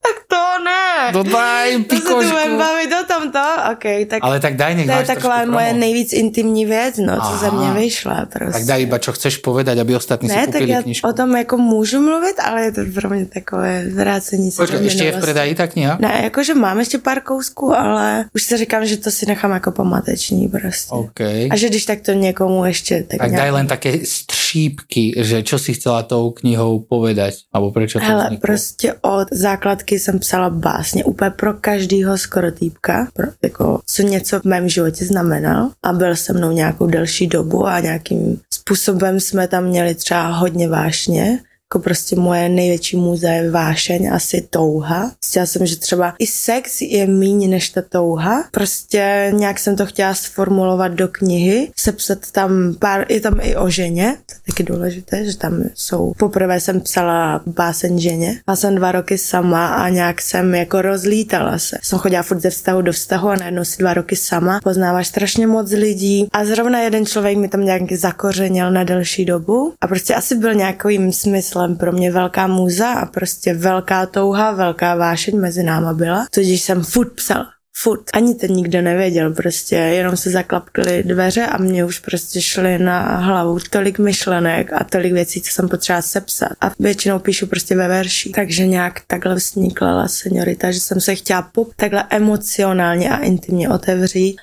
tak 0.00 0.16
to 0.32 0.42
ne. 0.64 1.12
No 1.12 1.22
daj 1.22 1.84
To 1.84 1.96
se 1.96 2.12
tu 2.48 2.58
bavit 2.58 2.90
o 2.92 3.04
tomto? 3.04 3.42
OK, 3.72 3.84
tak 4.08 4.18
Ale 4.22 4.40
tak 4.40 4.56
daj, 4.56 4.74
nech 4.74 4.86
to 4.86 4.92
je 4.92 5.04
taková 5.04 5.44
moje 5.44 5.72
nejvíc 5.72 6.12
intimní 6.12 6.66
věc, 6.66 6.96
no, 6.98 7.16
co 7.16 7.22
Aha. 7.22 7.36
ze 7.36 7.50
mě 7.50 7.70
vyšla 7.80 8.26
prostě. 8.32 8.52
Tak 8.52 8.64
daj 8.64 8.82
iba, 8.82 8.98
čo 8.98 9.12
chceš 9.12 9.36
povedať, 9.44 9.78
aby 9.78 9.96
ostatní 9.96 10.28
ne, 10.28 10.34
si 10.34 10.40
tak 10.40 10.46
kúpili 10.46 10.70
já 10.70 10.82
knižku. 10.82 11.08
o 11.08 11.12
tom 11.12 11.36
jako 11.36 11.56
můžu 11.56 12.00
mluvit, 12.00 12.36
ale 12.40 12.62
je 12.62 12.72
to 12.72 12.80
pro 12.94 13.10
mě 13.10 13.26
takové 13.26 13.84
vrácení 13.94 14.50
se 14.50 14.62
Počkej, 14.62 14.78
do 14.80 14.86
ešte 14.86 15.04
je 15.04 15.12
v 15.12 15.20
predaji 15.20 15.52
tá 15.54 15.66
kniha? 15.68 15.98
Ne, 16.00 16.20
jakože 16.32 16.54
mám 16.54 16.78
ještě 16.78 16.98
pár 16.98 17.20
kousků, 17.20 17.76
ale 17.76 18.24
už 18.34 18.42
si 18.42 18.56
říkám, 18.56 18.86
že 18.86 18.96
to 18.96 19.10
si 19.10 19.26
nechám 19.26 19.50
jako 19.50 19.70
pamateční 19.72 20.48
prostě. 20.48 20.90
OK. 20.90 21.20
A 21.50 21.54
že 21.56 21.68
když 21.68 21.84
tak 21.84 22.00
to 22.00 22.12
někomu 22.12 22.64
ještě 22.64 23.02
tak, 23.02 23.18
Tak 23.20 23.30
nějak... 23.30 23.42
daj 23.42 23.50
len 23.50 23.66
také 23.66 23.92
střípky, 24.04 25.12
že 25.16 25.42
čo 25.42 25.58
si 25.58 25.74
chcela 25.74 26.02
tou 26.02 26.30
knihou 26.30 26.80
povedať, 26.88 27.34
alebo 27.52 27.70
prečo 27.70 28.00
to 28.00 28.04
Hele, 28.04 28.30
prostě 28.40 28.94
od 29.00 29.28
základky 29.32 29.89
jsem 29.94 30.18
psala 30.18 30.50
básně 30.50 31.04
úplně 31.04 31.30
pro 31.30 31.54
každýho 31.54 32.18
skoro 32.18 32.52
týpka, 32.52 33.08
pro, 33.14 33.26
jako, 33.42 33.80
co 33.86 34.02
něco 34.02 34.40
v 34.40 34.44
mém 34.44 34.68
životě 34.68 35.04
znamenal. 35.04 35.70
A 35.82 35.92
byl 35.92 36.16
se 36.16 36.32
mnou 36.32 36.50
nějakou 36.50 36.86
delší 36.86 37.26
dobu 37.26 37.66
a 37.66 37.80
nějakým 37.80 38.40
způsobem 38.54 39.20
jsme 39.20 39.48
tam 39.48 39.64
měli 39.64 39.94
třeba 39.94 40.28
hodně 40.28 40.68
vášně, 40.68 41.38
Jako 41.74 41.82
prostě 41.82 42.16
moje 42.16 42.48
největší 42.48 42.96
muze 42.96 43.28
je 43.28 43.50
vášeň, 43.50 44.10
asi 44.12 44.46
touha. 44.50 45.12
Chtěla 45.28 45.46
jsem, 45.46 45.66
že 45.66 45.76
třeba 45.76 46.14
i 46.18 46.26
sex 46.26 46.80
je 46.80 47.06
míň 47.06 47.50
než 47.50 47.68
ta 47.68 47.82
touha. 47.82 48.44
Prostě 48.50 49.32
nějak 49.34 49.58
jsem 49.58 49.76
to 49.76 49.86
chtěla 49.86 50.14
sformulovat 50.14 50.92
do 50.92 51.08
knihy, 51.08 51.70
sepsat 51.76 52.18
tam 52.32 52.74
pár, 52.78 53.06
je 53.08 53.20
tam 53.20 53.38
i 53.42 53.56
o 53.56 53.70
ženě, 53.70 54.16
to 54.26 54.34
je 54.34 54.40
taky 54.46 54.62
důležité, 54.62 55.24
že 55.24 55.36
tam 55.36 55.64
jsou, 55.74 56.12
poprvé 56.18 56.60
jsem 56.60 56.80
psala 56.80 57.40
báseň 57.46 57.98
ženě 57.98 58.40
a 58.46 58.56
jsem 58.56 58.74
dva 58.74 58.92
roky 58.92 59.18
sama 59.18 59.68
a 59.68 59.88
nějak 59.88 60.22
jsem 60.22 60.54
jako 60.54 60.82
rozlítala 60.82 61.58
se. 61.58 61.78
Jsem 61.82 61.98
chodila 61.98 62.22
furt 62.22 62.40
ze 62.40 62.50
vztahu 62.50 62.82
do 62.82 62.92
vztahu 62.92 63.28
a 63.28 63.36
najednou 63.36 63.64
si 63.64 63.78
dva 63.78 63.94
roky 63.94 64.16
sama, 64.16 64.60
poznáváš 64.62 65.06
strašně 65.06 65.46
moc 65.46 65.72
lidí 65.72 66.28
a 66.32 66.44
zrovna 66.44 66.80
jeden 66.80 67.06
člověk 67.06 67.38
mi 67.38 67.48
tam 67.48 67.64
nějak 67.64 67.92
zakořenil 67.92 68.70
na 68.70 68.84
delší 68.84 69.24
dobu 69.24 69.74
a 69.80 69.86
prostě 69.86 70.14
asi 70.14 70.34
byl 70.34 70.54
nějakým 70.54 71.12
smyslem 71.60 71.76
pro 71.76 71.92
mě 71.92 72.12
velká 72.12 72.46
muza 72.46 72.92
a 72.92 73.06
prostě 73.06 73.54
velká 73.54 74.06
touha, 74.06 74.52
velká 74.52 74.94
vášeň 74.94 75.40
mezi 75.40 75.62
náma 75.62 75.94
byla, 75.94 76.26
tudíž 76.30 76.62
jsem 76.62 76.82
furt 76.84 77.14
psala 77.14 77.46
furt. 77.82 78.04
Ani 78.12 78.34
to 78.34 78.46
nikdo 78.46 78.82
nevěděl, 78.82 79.34
prostě 79.34 79.74
jenom 79.74 80.16
se 80.16 80.30
zaklapkly 80.30 81.02
dveře 81.02 81.46
a 81.46 81.58
mě 81.58 81.84
už 81.84 81.98
prostě 81.98 82.40
šly 82.40 82.78
na 82.78 83.16
hlavu 83.16 83.58
tolik 83.70 83.98
myšlenek 83.98 84.72
a 84.72 84.84
tolik 84.84 85.12
věcí, 85.12 85.40
co 85.40 85.52
jsem 85.52 85.68
potřeba 85.68 86.02
sepsat. 86.02 86.52
A 86.60 86.70
většinou 86.78 87.18
píšu 87.18 87.46
prostě 87.46 87.76
ve 87.76 87.88
verši. 87.88 88.30
Takže 88.30 88.66
nějak 88.66 89.00
takhle 89.06 89.34
vznikla 89.34 89.94
La 89.94 90.08
Seniorita, 90.08 90.70
že 90.70 90.80
jsem 90.80 91.00
se 91.00 91.14
chtěla 91.14 91.42
pop 91.42 91.74
takhle 91.76 92.04
emocionálně 92.10 93.10
a 93.10 93.16
intimně 93.16 93.68
otevřít 93.68 94.36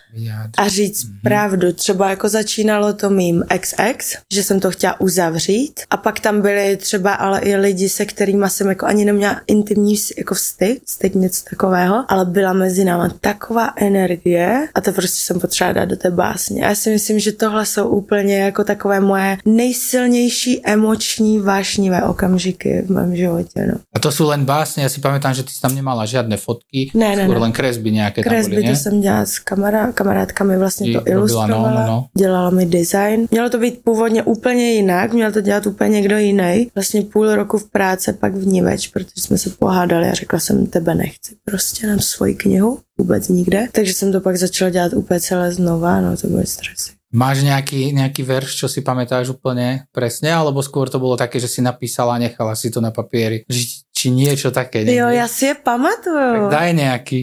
a 0.58 0.68
říct 0.68 1.06
mm-hmm. 1.06 1.22
pravdu. 1.24 1.72
Třeba 1.72 2.10
jako 2.10 2.30
začínalo 2.30 2.94
to 2.94 3.10
mým 3.10 3.44
XX, 3.60 4.18
že 4.34 4.44
jsem 4.44 4.60
to 4.60 4.72
chtěla 4.72 5.02
uzavřít 5.02 5.80
a 5.90 5.98
pak 5.98 6.20
tam 6.20 6.42
byly 6.42 6.78
třeba 6.78 7.14
ale 7.14 7.40
i 7.40 7.56
lidi, 7.56 7.90
se 7.90 8.06
kterými 8.06 8.50
jsem 8.50 8.68
jako 8.68 8.86
ani 8.86 9.06
neměla 9.06 9.42
intimní 9.48 9.96
jako 10.18 10.36
vztyk, 10.36 10.82
styk 10.86 11.16
něco 11.16 11.44
takového, 11.50 12.06
ale 12.08 12.26
byla 12.26 12.54
mezi 12.54 12.86
náma 12.86 13.10
taková 13.22 13.74
energie 13.76 14.68
a 14.76 14.82
to 14.82 14.92
prostě 14.92 15.20
jsem 15.20 15.40
potřeba 15.40 15.72
dát 15.72 15.86
do 15.86 15.96
té 15.96 16.12
básně. 16.12 16.66
A 16.66 16.70
já 16.70 16.76
si 16.76 16.90
myslím, 16.90 17.20
že 17.20 17.32
tohle 17.32 17.66
jsou 17.66 17.88
úplně 17.88 18.38
jako 18.38 18.64
takové 18.64 19.00
moje 19.00 19.38
nejsilnější 19.46 20.62
emoční 20.66 21.40
vášnivé 21.40 22.04
okamžiky 22.04 22.84
v 22.86 22.90
mém 22.90 23.16
životě. 23.16 23.68
No. 23.72 23.80
A 23.96 24.00
to 24.00 24.12
jsou 24.12 24.28
len 24.28 24.46
básně, 24.46 24.84
já 24.84 24.90
si 24.90 25.02
pamätám, 25.02 25.34
že 25.34 25.44
ty 25.44 25.52
jsi 25.52 25.62
tam 25.62 25.76
nemala 25.76 26.06
žádné 26.06 26.38
fotky, 26.38 26.92
ne, 26.94 27.16
ne, 27.16 27.28
ne. 27.28 27.38
len 27.38 27.52
kresby 27.52 27.92
nějaké 27.92 28.24
Kresby 28.24 28.56
tam 28.56 28.62
byly, 28.62 28.74
to 28.74 28.80
jsem 28.80 29.02
dělala 29.02 29.26
s 29.26 29.40
kamará, 30.08 30.26
kamarádkami, 30.26 30.58
vlastně 30.58 30.94
to 30.94 31.00
robila, 31.00 31.16
no, 31.16 31.20
ilustrovala, 31.20 31.82
no, 31.82 31.88
no. 31.88 32.06
dělala 32.18 32.50
mi 32.50 32.66
design. 32.66 33.28
Mělo 33.32 33.50
to 33.50 33.58
být 33.58 33.84
původně 33.84 34.24
úplně 34.24 34.74
jinak, 34.74 35.14
měl 35.14 35.32
to 35.32 35.42
dělat 35.42 35.66
úplně 35.68 35.90
někdo 35.90 36.18
jiný. 36.18 36.72
Vlastně 36.76 37.02
půl 37.02 37.36
roku 37.36 37.58
v 37.58 37.70
práci, 37.70 38.14
pak 38.14 38.36
v 38.36 38.48
Niveč, 38.48 38.88
protože 38.88 39.22
jsme 39.22 39.38
se 39.38 39.50
pohádali 39.50 40.10
a 40.10 40.14
řekla 40.14 40.40
jsem, 40.40 40.68
tebe 40.68 40.96
nechci 40.96 41.36
prostě 41.46 41.88
na 41.88 41.98
svoji 41.98 42.36
knihu, 42.36 42.80
vůbec 42.98 43.28
nikde. 43.28 43.68
Takže 43.72 43.94
jsem 43.94 44.12
to 44.12 44.22
pak 44.22 44.38
začala 44.38 44.70
dělat 44.70 44.94
úplně 44.94 45.20
celé 45.20 45.52
znova, 45.52 46.02
no 46.02 46.18
to 46.18 46.28
byly 46.28 46.46
stresy. 46.46 46.98
Máš 47.08 47.40
nejaký, 47.40 47.96
nejaký 47.96 48.20
verš, 48.20 48.60
čo 48.60 48.68
si 48.68 48.84
pamätáš 48.84 49.32
úplne 49.32 49.88
presne, 49.96 50.28
alebo 50.28 50.60
skôr 50.60 50.92
to 50.92 51.00
bolo 51.00 51.16
také, 51.16 51.40
že 51.40 51.48
si 51.48 51.64
napísala 51.64 52.20
a 52.20 52.22
nechala 52.22 52.52
si 52.52 52.68
to 52.68 52.84
na 52.84 52.92
papieri? 52.92 53.48
Ži, 53.48 53.88
či 53.96 54.12
niečo 54.12 54.52
také? 54.52 54.84
Jo, 54.84 55.08
já 55.08 55.28
si 55.28 55.46
je 55.46 55.56
pamatuju. 55.56 56.52
Tak 56.52 56.52
daj 56.52 56.70
nejaký. 56.76 57.20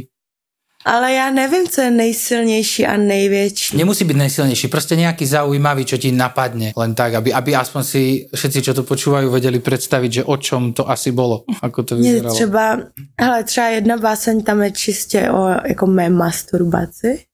Ale 0.85 1.13
já 1.13 1.31
nevím, 1.31 1.69
co 1.69 1.81
je 1.81 1.91
nejsilnější 1.91 2.87
a 2.87 2.97
největší. 2.97 3.77
Nemusí 3.77 4.05
byť 4.05 4.17
najsilnejší, 4.17 4.69
proste 4.69 5.01
nejaký 5.01 5.25
zaujímavý, 5.25 5.89
čo 5.89 5.97
ti 5.97 6.13
napadne. 6.13 6.77
Len 6.77 6.93
tak, 6.93 7.15
aby, 7.25 7.33
aby 7.33 7.57
aspoň 7.57 7.83
si 7.83 8.03
všetci, 8.29 8.59
čo 8.63 8.73
to 8.77 8.83
počúvajú, 8.85 9.33
vedeli 9.33 9.65
predstaviť, 9.65 10.11
že 10.13 10.23
o 10.29 10.37
čom 10.37 10.77
to 10.77 10.85
asi 10.85 11.11
bolo. 11.11 11.49
Ako 11.65 11.83
to 11.83 11.97
Mě 11.97 12.13
vyzeralo. 12.13 12.35
třeba, 12.35 12.79
hele, 13.21 13.45
třeba 13.45 13.67
jedna 13.69 13.97
báseň 13.97 14.43
tam 14.43 14.63
je 14.63 14.71
čistě 14.71 15.31
o 15.31 15.49
jako 15.49 15.87
mé 15.87 16.11
masturbaci. 16.11 17.25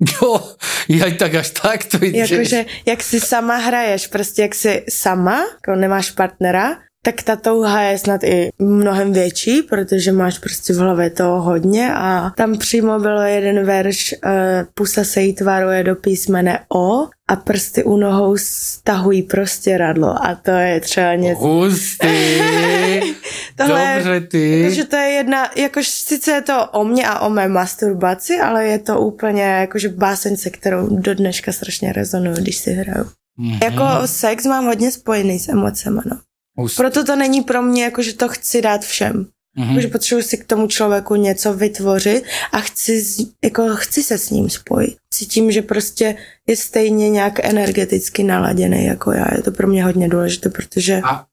Jo, 0.00 0.40
ja 0.88 1.12
tak 1.12 1.34
až 1.34 1.50
tak 1.50 1.84
to 1.84 2.00
ide. 2.00 2.24
Jakože, 2.24 2.64
jak 2.88 3.02
si 3.02 3.20
sama 3.20 3.56
hraješ, 3.56 4.06
prostě 4.06 4.42
jak 4.42 4.54
si 4.54 4.84
sama, 4.88 5.44
jako 5.60 5.76
nemáš 5.76 6.10
partnera, 6.10 6.80
tak 7.02 7.22
ta 7.22 7.36
touha 7.36 7.82
je 7.82 7.98
snad 7.98 8.24
i 8.24 8.50
mnohem 8.58 9.12
větší, 9.12 9.62
protože 9.62 10.12
máš 10.12 10.38
prostě 10.38 10.72
v 10.72 10.76
hlavě 10.76 11.10
toho 11.10 11.42
hodně 11.42 11.94
a 11.94 12.30
tam 12.36 12.58
přímo 12.58 12.98
byl 12.98 13.20
jeden 13.20 13.66
verš, 13.66 14.14
uh, 14.24 14.30
pusa 14.74 15.04
se 15.04 15.22
jí 15.22 15.34
tvaruje 15.34 15.84
do 15.84 15.96
písmene 15.96 16.58
O 16.74 17.08
a 17.28 17.36
prsty 17.36 17.84
u 17.84 17.96
nohou 17.96 18.36
stahují 18.36 19.22
prostě 19.22 19.78
radlo 19.78 20.26
a 20.26 20.34
to 20.34 20.50
je 20.50 20.80
třeba 20.80 21.14
něco. 21.14 21.40
Hustý. 21.42 22.06
Tohle 23.56 23.94
Dobře 23.94 24.20
ty. 24.20 24.62
Takže 24.64 24.84
to 24.84 24.96
je 24.96 25.08
jedna, 25.08 25.50
jakož 25.56 25.88
sice 25.88 26.30
je 26.30 26.42
to 26.42 26.66
o 26.66 26.84
mně 26.84 27.06
a 27.06 27.20
o 27.20 27.30
mé 27.30 27.48
masturbaci, 27.48 28.38
ale 28.38 28.66
je 28.66 28.78
to 28.78 29.00
úplně 29.00 29.42
jakože 29.42 29.88
báseň, 29.88 30.36
se 30.36 30.50
kterou 30.50 30.96
do 30.96 31.14
dneška 31.14 31.52
strašně 31.52 31.92
rezonuju, 31.92 32.36
když 32.36 32.56
si 32.56 32.72
hraju. 32.72 33.10
Mhm. 33.36 33.58
Jako 33.62 34.06
sex 34.06 34.46
mám 34.46 34.66
hodně 34.66 34.90
spojený 34.90 35.38
s 35.38 35.48
emocema, 35.48 36.02
no. 36.06 36.18
Hustý. 36.60 36.76
Proto 36.76 37.04
to 37.04 37.16
není 37.16 37.40
pro 37.42 37.62
mě, 37.62 37.84
jako 37.84 38.02
že 38.02 38.12
to 38.12 38.28
chci 38.28 38.62
dát 38.62 38.80
všem. 38.84 39.26
Mhm. 39.58 39.74
Protože 39.74 39.88
potřebuji 39.88 40.22
si 40.22 40.36
k 40.36 40.44
tomu 40.44 40.66
člověku 40.66 41.14
něco 41.14 41.54
vytvořit 41.54 42.24
a 42.52 42.60
chci, 42.60 43.04
jako 43.44 43.76
chci 43.76 44.02
se 44.02 44.18
s 44.18 44.30
ním 44.30 44.50
spojit. 44.50 44.96
Cítím, 45.14 45.52
že 45.52 45.62
prostě 45.62 46.16
je 46.46 46.56
stejně 46.56 47.10
nějak 47.10 47.44
energeticky 47.44 48.22
naladěný 48.22 48.84
jako 48.84 49.12
já. 49.12 49.26
Je 49.36 49.42
to 49.42 49.50
pro 49.50 49.66
mě 49.66 49.84
hodně 49.84 50.08
důležité, 50.08 50.48
protože 50.48 51.00
A, 51.04 51.24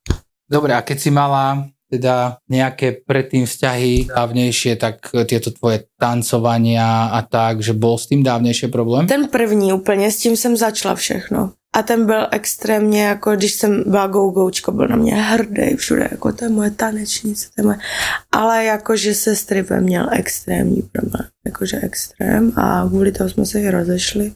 dobre, 0.51 0.75
a 0.75 0.81
keď 0.81 0.99
si 0.99 1.11
mala 1.11 1.67
teda 1.87 2.43
nejaké 2.51 2.99
predtým 3.07 3.47
vzťahy 3.47 4.11
dávnejšie, 4.11 4.75
tak 4.75 5.07
tieto 5.23 5.55
tvoje 5.55 5.87
tancovania 5.95 7.15
a 7.15 7.23
tak, 7.23 7.63
že 7.63 7.71
bol 7.71 7.95
s 7.95 8.11
tým 8.11 8.23
dávnejšie 8.23 8.67
problém? 8.67 9.07
ten 9.07 9.27
první 9.27 9.73
úplně, 9.73 10.11
s 10.11 10.17
tím 10.17 10.37
jsem 10.37 10.57
začala 10.57 10.95
všechno. 10.95 11.51
A 11.75 11.83
ten 11.83 12.05
byl 12.05 12.27
extrémně, 12.31 13.03
jako 13.03 13.35
když 13.35 13.53
jsem 13.53 13.83
byla 13.87 14.07
go-gočko, 14.07 14.71
byl 14.71 14.87
na 14.87 14.95
mě 14.95 15.15
hrdý 15.15 15.75
všude, 15.75 16.07
jako 16.11 16.33
to 16.33 16.45
je 16.45 16.49
moje 16.49 16.71
tanečnice, 16.71 17.47
to 17.55 17.61
je 17.61 17.65
moje... 17.65 17.77
Ale 18.31 18.63
jakože 18.65 19.13
se 19.13 19.35
stripem 19.35 19.83
měl 19.83 20.09
extrémní 20.11 20.81
problém, 20.81 21.27
jakože 21.45 21.77
extrém 21.77 22.51
a 22.55 22.87
kvůli 22.87 23.11
toho 23.11 23.29
jsme 23.29 23.45
se 23.45 23.61
i 23.61 23.71
rozešli. 23.71 24.33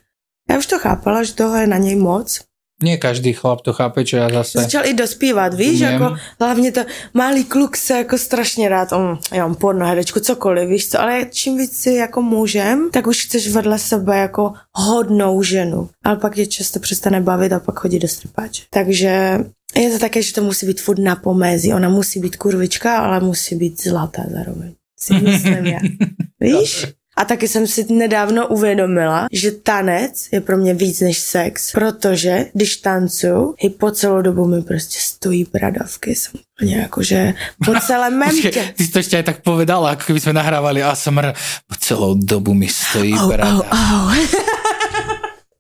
Já 0.50 0.58
už 0.58 0.66
to 0.66 0.80
chápala, 0.80 1.24
že 1.24 1.34
toho 1.34 1.56
je 1.56 1.68
na 1.68 1.78
něj 1.78 1.96
moc. 1.96 2.42
Nie 2.82 2.98
každý 2.98 3.34
chlap 3.34 3.62
to 3.62 3.74
chápe, 3.74 4.06
čo 4.06 4.18
ja 4.18 4.30
zase... 4.30 4.60
Začal 4.62 4.86
i 4.86 4.94
dospívat, 4.94 5.54
víš, 5.54 5.82
Rozumím. 5.82 5.94
jako 5.94 6.16
hlavně 6.40 6.72
to 6.72 6.82
malý 7.14 7.44
kluk 7.44 7.78
se 7.78 7.98
jako 7.98 8.18
strašně 8.18 8.70
rád, 8.70 8.94
on, 8.94 9.20
já 9.34 9.48
mám 9.48 9.56
pornoherečku, 9.56 10.20
cokoliv, 10.20 10.70
víš 10.70 10.90
co, 10.90 11.02
ale 11.02 11.26
čím 11.32 11.58
víc 11.58 11.78
si 11.78 11.92
jako 11.92 12.22
mužem, 12.22 12.90
tak 12.92 13.08
už 13.08 13.26
chceš 13.26 13.48
vedle 13.48 13.80
sebe 13.80 14.18
jako 14.18 14.54
hodnou 14.74 15.44
ženu. 15.44 15.90
Ale 16.04 16.16
pak 16.16 16.38
je 16.38 16.48
často 16.48 16.80
přestane 16.80 17.22
bavit 17.22 17.54
a 17.54 17.60
pak 17.60 17.80
chodí 17.80 18.00
do 18.00 18.08
stripáče. 18.08 18.64
Takže 18.70 19.40
je 19.76 19.90
to 19.90 20.00
také, 20.00 20.22
že 20.22 20.34
to 20.34 20.44
musí 20.44 20.66
být 20.66 20.82
furt 20.82 21.00
na 21.00 21.16
pomezí. 21.16 21.74
Ona 21.74 21.90
musí 21.90 22.20
být 22.20 22.36
kurvička, 22.36 22.98
ale 22.98 23.20
musí 23.20 23.56
být 23.56 23.84
zlatá 23.84 24.24
zároveň. 24.32 24.74
Si 25.00 25.14
myslím 25.14 25.66
já. 25.66 25.80
Víš? 26.40 26.88
A 27.22 27.26
taky 27.26 27.48
jsem 27.48 27.68
si 27.68 27.86
nedávno 27.94 28.48
uvědomila, 28.48 29.28
že 29.32 29.52
tanec 29.52 30.28
je 30.32 30.42
pro 30.42 30.58
mě 30.58 30.74
víc 30.74 31.02
než 31.02 31.18
sex, 31.20 31.72
protože 31.72 32.46
když 32.54 32.76
tancuju, 32.76 33.56
i 33.62 33.70
po 33.70 33.92
celou 33.92 34.22
dobu 34.22 34.46
mi 34.48 34.62
prostě 34.62 34.98
stojí 35.00 35.46
bradavky, 35.54 36.16
jsem 36.16 36.34
úplně 36.58 36.76
jakože 36.76 37.34
po 37.66 37.74
celém 37.86 38.18
mém 38.18 38.42
tě. 38.42 38.74
ty 38.78 38.88
to 38.88 39.00
aj 39.00 39.24
tak 39.24 39.38
povedala, 39.46 39.94
ako 39.94 40.04
keby 40.10 40.20
sme 40.20 40.34
nahrávali 40.34 40.82
ASMR. 40.82 41.34
Po 41.70 41.76
celou 41.78 42.18
dobu 42.18 42.54
mi 42.58 42.66
stojí 42.70 43.14
Au, 43.14 43.30
brada. 43.30 43.50
au, 43.54 43.62
au. 43.70 44.10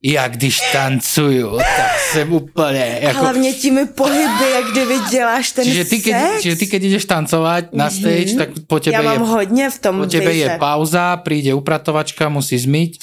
Ja 0.01 0.27
když 0.27 0.59
tancuju, 0.73 1.57
tak 1.57 1.99
jsem 2.11 2.33
úplně... 2.33 2.99
Jako... 3.01 3.19
Hlavně 3.19 3.53
těmi 3.53 3.85
pohyby, 3.85 4.51
jak 4.53 4.65
kdyby 4.71 4.95
děláš 5.09 5.51
ten 5.51 5.65
Čiže 5.65 5.85
ty, 5.85 5.99
keď, 5.99 6.13
sex. 6.21 6.41
čiže 6.41 6.55
ty, 6.55 6.65
keď 6.67 6.81
ideš 6.83 7.05
tancovať 7.05 7.63
na 7.73 7.89
stage, 7.89 8.33
tak 8.33 8.49
po 8.67 8.79
tebe, 8.79 8.97
Já 8.97 9.01
je, 9.01 9.07
mám 9.07 9.27
hodně 9.27 9.69
v 9.69 9.79
tom 9.79 9.99
po 10.01 10.05
tebe 10.05 10.33
je 10.33 10.49
pauza, 10.59 11.17
príde 11.17 11.53
upratovačka, 11.53 12.29
musí 12.29 12.57
zmyť. 12.57 12.97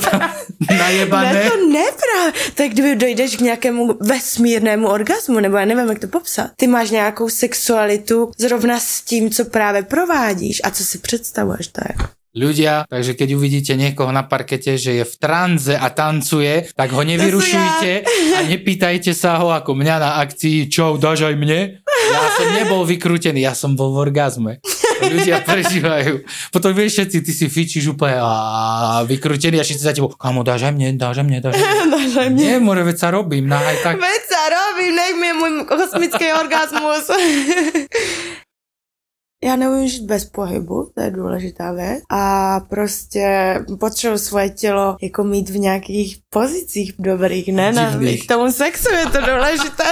Tam 0.00 0.20
Ne, 0.70 0.78
najebané. 0.78 1.50
to 1.50 1.56
neprávě. 1.66 2.32
Tak 2.54 2.68
kdyby 2.70 2.94
dojdeš 2.96 3.36
k 3.36 3.40
nějakému 3.40 3.96
vesmírnému 4.00 4.88
orgasmu, 4.88 5.40
nebo 5.40 5.56
já 5.56 5.64
nevím, 5.64 5.88
jak 5.88 5.98
to 5.98 6.06
popsat. 6.06 6.50
Ty 6.56 6.66
máš 6.66 6.90
nějakou 6.90 7.28
sexualitu 7.28 8.30
zrovna 8.38 8.80
s 8.80 9.02
tím, 9.02 9.30
co 9.30 9.44
právě 9.44 9.82
provádíš 9.82 10.60
a 10.64 10.70
co 10.70 10.84
si 10.84 10.98
představuješ, 10.98 11.66
to 11.68 11.80
je. 11.88 12.21
Ľudia, 12.32 12.88
takže 12.88 13.12
keď 13.12 13.28
uvidíte 13.36 13.72
niekoho 13.76 14.08
na 14.08 14.24
parkete, 14.24 14.80
že 14.80 15.00
je 15.00 15.04
v 15.04 15.14
tranze 15.20 15.76
a 15.76 15.88
tancuje, 15.92 16.72
tak 16.72 16.90
ho 16.96 17.02
nevyrušujte 17.04 17.92
a 18.36 18.40
nepýtajte 18.48 19.12
sa 19.12 19.36
ho 19.44 19.52
ako 19.52 19.76
mňa 19.76 19.96
na 20.00 20.10
akcii, 20.24 20.72
čo, 20.72 20.96
dáš 20.96 21.28
aj 21.28 21.36
mne? 21.36 21.84
Ja 21.84 22.22
som 22.36 22.48
nebol 22.56 22.88
vykrútený, 22.88 23.44
ja 23.44 23.52
som 23.52 23.76
bol 23.76 23.92
v 23.92 24.08
orgazme. 24.08 24.64
Ľudia 25.02 25.42
prežívajú. 25.42 26.22
Potom 26.54 26.70
vieš 26.72 27.02
všetci, 27.02 27.18
ty 27.26 27.32
si 27.34 27.46
fičíš 27.50 27.90
úplne 27.92 28.22
a 28.22 29.02
vykrútený 29.04 29.58
a 29.58 29.66
všetci 29.66 29.82
za 29.82 29.92
tebou, 29.92 30.14
kamo, 30.14 30.46
dáš 30.46 30.70
aj 30.70 30.74
mne, 30.78 30.94
dáš 30.94 31.20
aj 31.20 31.26
mne, 31.26 31.38
dáš 31.42 31.58
aj 31.58 31.62
mne. 31.62 31.90
Dáš 31.92 32.12
aj 32.16 32.28
mne. 32.32 32.40
Nie, 32.40 32.56
more, 32.62 32.82
veď 32.86 32.96
sa 32.96 33.08
robím, 33.12 33.44
na 33.50 33.60
aj 33.60 33.76
tak. 33.84 33.94
Veď 34.00 34.22
sa 34.24 34.42
robí, 34.48 34.62
baví, 34.72 34.96
nech 34.96 35.14
mi 35.14 35.32
můj 35.32 35.64
kosmický 35.64 36.32
orgasmus. 36.32 37.10
Já 39.44 39.56
neumím 39.56 39.88
žít 39.88 40.04
bez 40.04 40.24
pohybu, 40.24 40.90
to 40.94 41.00
je 41.00 41.10
důležitá 41.10 41.72
věc. 41.72 42.02
A 42.10 42.60
prostě 42.60 43.54
potřebuji 43.80 44.18
svoje 44.18 44.50
tělo 44.50 44.96
jako 45.02 45.24
mít 45.24 45.50
v 45.50 45.58
nějakých 45.58 46.18
pozicích 46.30 46.92
dobrých, 46.98 47.48
ne? 47.48 47.72
Na, 47.72 47.98
k 48.24 48.28
tomu 48.28 48.52
sexu 48.52 48.94
je 48.94 49.06
to 49.06 49.18
důležité. 49.20 49.84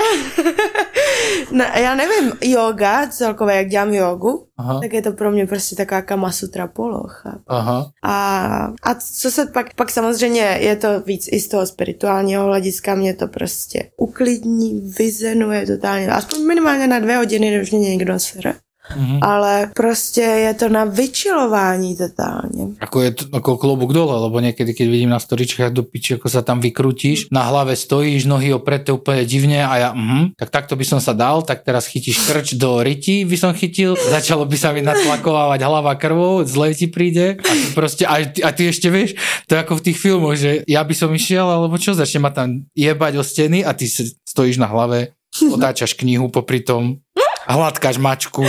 no, 1.53 1.65
já 1.75 1.95
nevím, 1.95 2.33
yoga 2.43 3.07
celkově, 3.07 3.57
jak 3.57 3.69
dělám 3.69 3.95
jogu, 3.95 4.47
Aha, 4.59 4.81
tak 4.81 4.93
je 4.93 5.03
to 5.03 5.13
pro 5.13 5.31
mě 5.31 5.47
prostě 5.47 5.77
taková 5.77 6.03
kamasutra 6.03 6.67
poloha. 6.67 7.39
aha. 7.47 7.91
A, 8.03 8.73
a 8.83 8.95
co 8.95 9.31
se 9.31 9.47
pak, 9.47 9.75
pak 9.75 9.91
samozřejmě 9.91 10.41
je 10.61 10.77
to 10.77 11.01
víc 11.01 11.29
i 11.33 11.41
z 11.41 11.49
toho 11.49 11.67
spirituálního 11.67 12.45
hlediska, 12.45 12.95
mě 12.95 13.15
to 13.15 13.29
prostě 13.29 13.91
uklidní, 13.97 14.93
vyzenuje 14.99 15.67
totálně, 15.67 16.09
aspoň 16.09 16.47
minimálně 16.47 16.87
na 16.87 16.99
dvě 16.99 17.17
hodiny, 17.17 17.57
když 17.57 17.71
mě 17.71 17.91
někdo 17.91 18.19
sere. 18.19 18.55
Mhm. 18.97 19.19
Ale 19.23 19.71
prostě 19.75 20.21
je 20.21 20.55
to 20.55 20.69
na 20.69 20.85
vyčilování 20.85 21.97
totálně. 21.97 22.75
Ako 22.81 23.01
je 23.01 23.11
to 23.11 23.25
ako 23.33 23.57
klobúk 23.57 23.93
dole, 23.93 24.17
lebo 24.21 24.41
niekedy, 24.41 24.75
keď 24.75 24.87
vidím 24.91 25.11
na 25.15 25.19
storičkách 25.23 25.73
do 25.73 25.83
piči, 25.83 26.15
ako 26.19 26.29
sa 26.29 26.43
tam 26.43 26.61
vykrutíš, 26.61 27.31
na 27.31 27.47
hlave 27.47 27.77
stojíš, 27.77 28.27
nohy 28.27 28.55
opreté 28.55 28.93
úplne 28.93 29.25
divne 29.25 29.63
a 29.63 29.75
ja, 29.79 29.91
mhm, 29.95 30.35
tak 30.35 30.51
takto 30.51 30.75
by 30.77 30.85
som 30.85 31.01
sa 31.01 31.13
dal, 31.15 31.43
tak 31.43 31.63
teraz 31.63 31.87
chytíš 31.87 32.27
krč 32.27 32.59
do 32.59 32.83
ryti, 32.83 33.25
by 33.25 33.37
som 33.37 33.53
chytil, 33.55 33.95
začalo 33.97 34.45
by 34.47 34.57
sa 34.59 34.73
mi 34.75 34.83
natlakovávať 34.83 35.61
hlava 35.63 35.95
krvou, 35.95 36.43
zle 36.45 36.75
ti 36.75 36.87
príde 36.91 37.39
a 37.39 37.53
ty 37.53 37.67
proste, 37.75 38.05
a 38.07 38.23
ty, 38.25 38.41
a 38.43 38.51
ty 38.51 38.63
ešte 38.69 38.89
vieš, 38.91 39.15
to 39.47 39.55
je 39.55 39.63
ako 39.63 39.79
v 39.79 39.85
tých 39.91 39.99
filmoch, 39.99 40.37
že 40.37 40.65
ja 40.67 40.83
by 40.83 40.95
som 40.97 41.11
išiel, 41.15 41.47
alebo 41.47 41.79
čo, 41.79 41.95
začne 41.95 42.21
ma 42.25 42.31
tam 42.35 42.67
jebať 42.75 43.13
o 43.21 43.23
steny 43.23 43.63
a 43.63 43.71
ty 43.73 43.87
stojíš 44.27 44.59
na 44.59 44.67
hlave, 44.67 45.15
otáčaš 45.31 45.95
knihu 45.95 46.27
popri 46.29 46.61
tom, 46.61 46.99
hladkáš 47.47 47.97
mačku, 47.97 48.45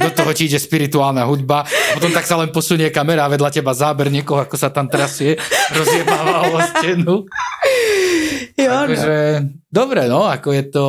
do 0.00 0.10
toho 0.10 0.32
ti 0.32 0.48
ide 0.48 0.56
spirituálna 0.56 1.28
hudba, 1.28 1.68
a 1.68 1.92
potom 1.92 2.08
tak 2.08 2.24
sa 2.24 2.40
len 2.40 2.48
posunie 2.48 2.88
kamera 2.88 3.28
a 3.28 3.32
vedľa 3.32 3.52
teba 3.52 3.76
záber 3.76 4.08
niekoho, 4.08 4.40
ako 4.40 4.56
sa 4.56 4.72
tam 4.72 4.88
trasie, 4.88 5.36
rozjebáva 5.76 6.48
o 6.48 6.58
stenu. 6.60 7.14
Jo, 8.56 8.70
no. 8.72 8.80
Takže 8.88 9.44
dobre, 9.72 10.08
no, 10.08 10.24
ako 10.24 10.52
je 10.52 10.64
to 10.72 10.86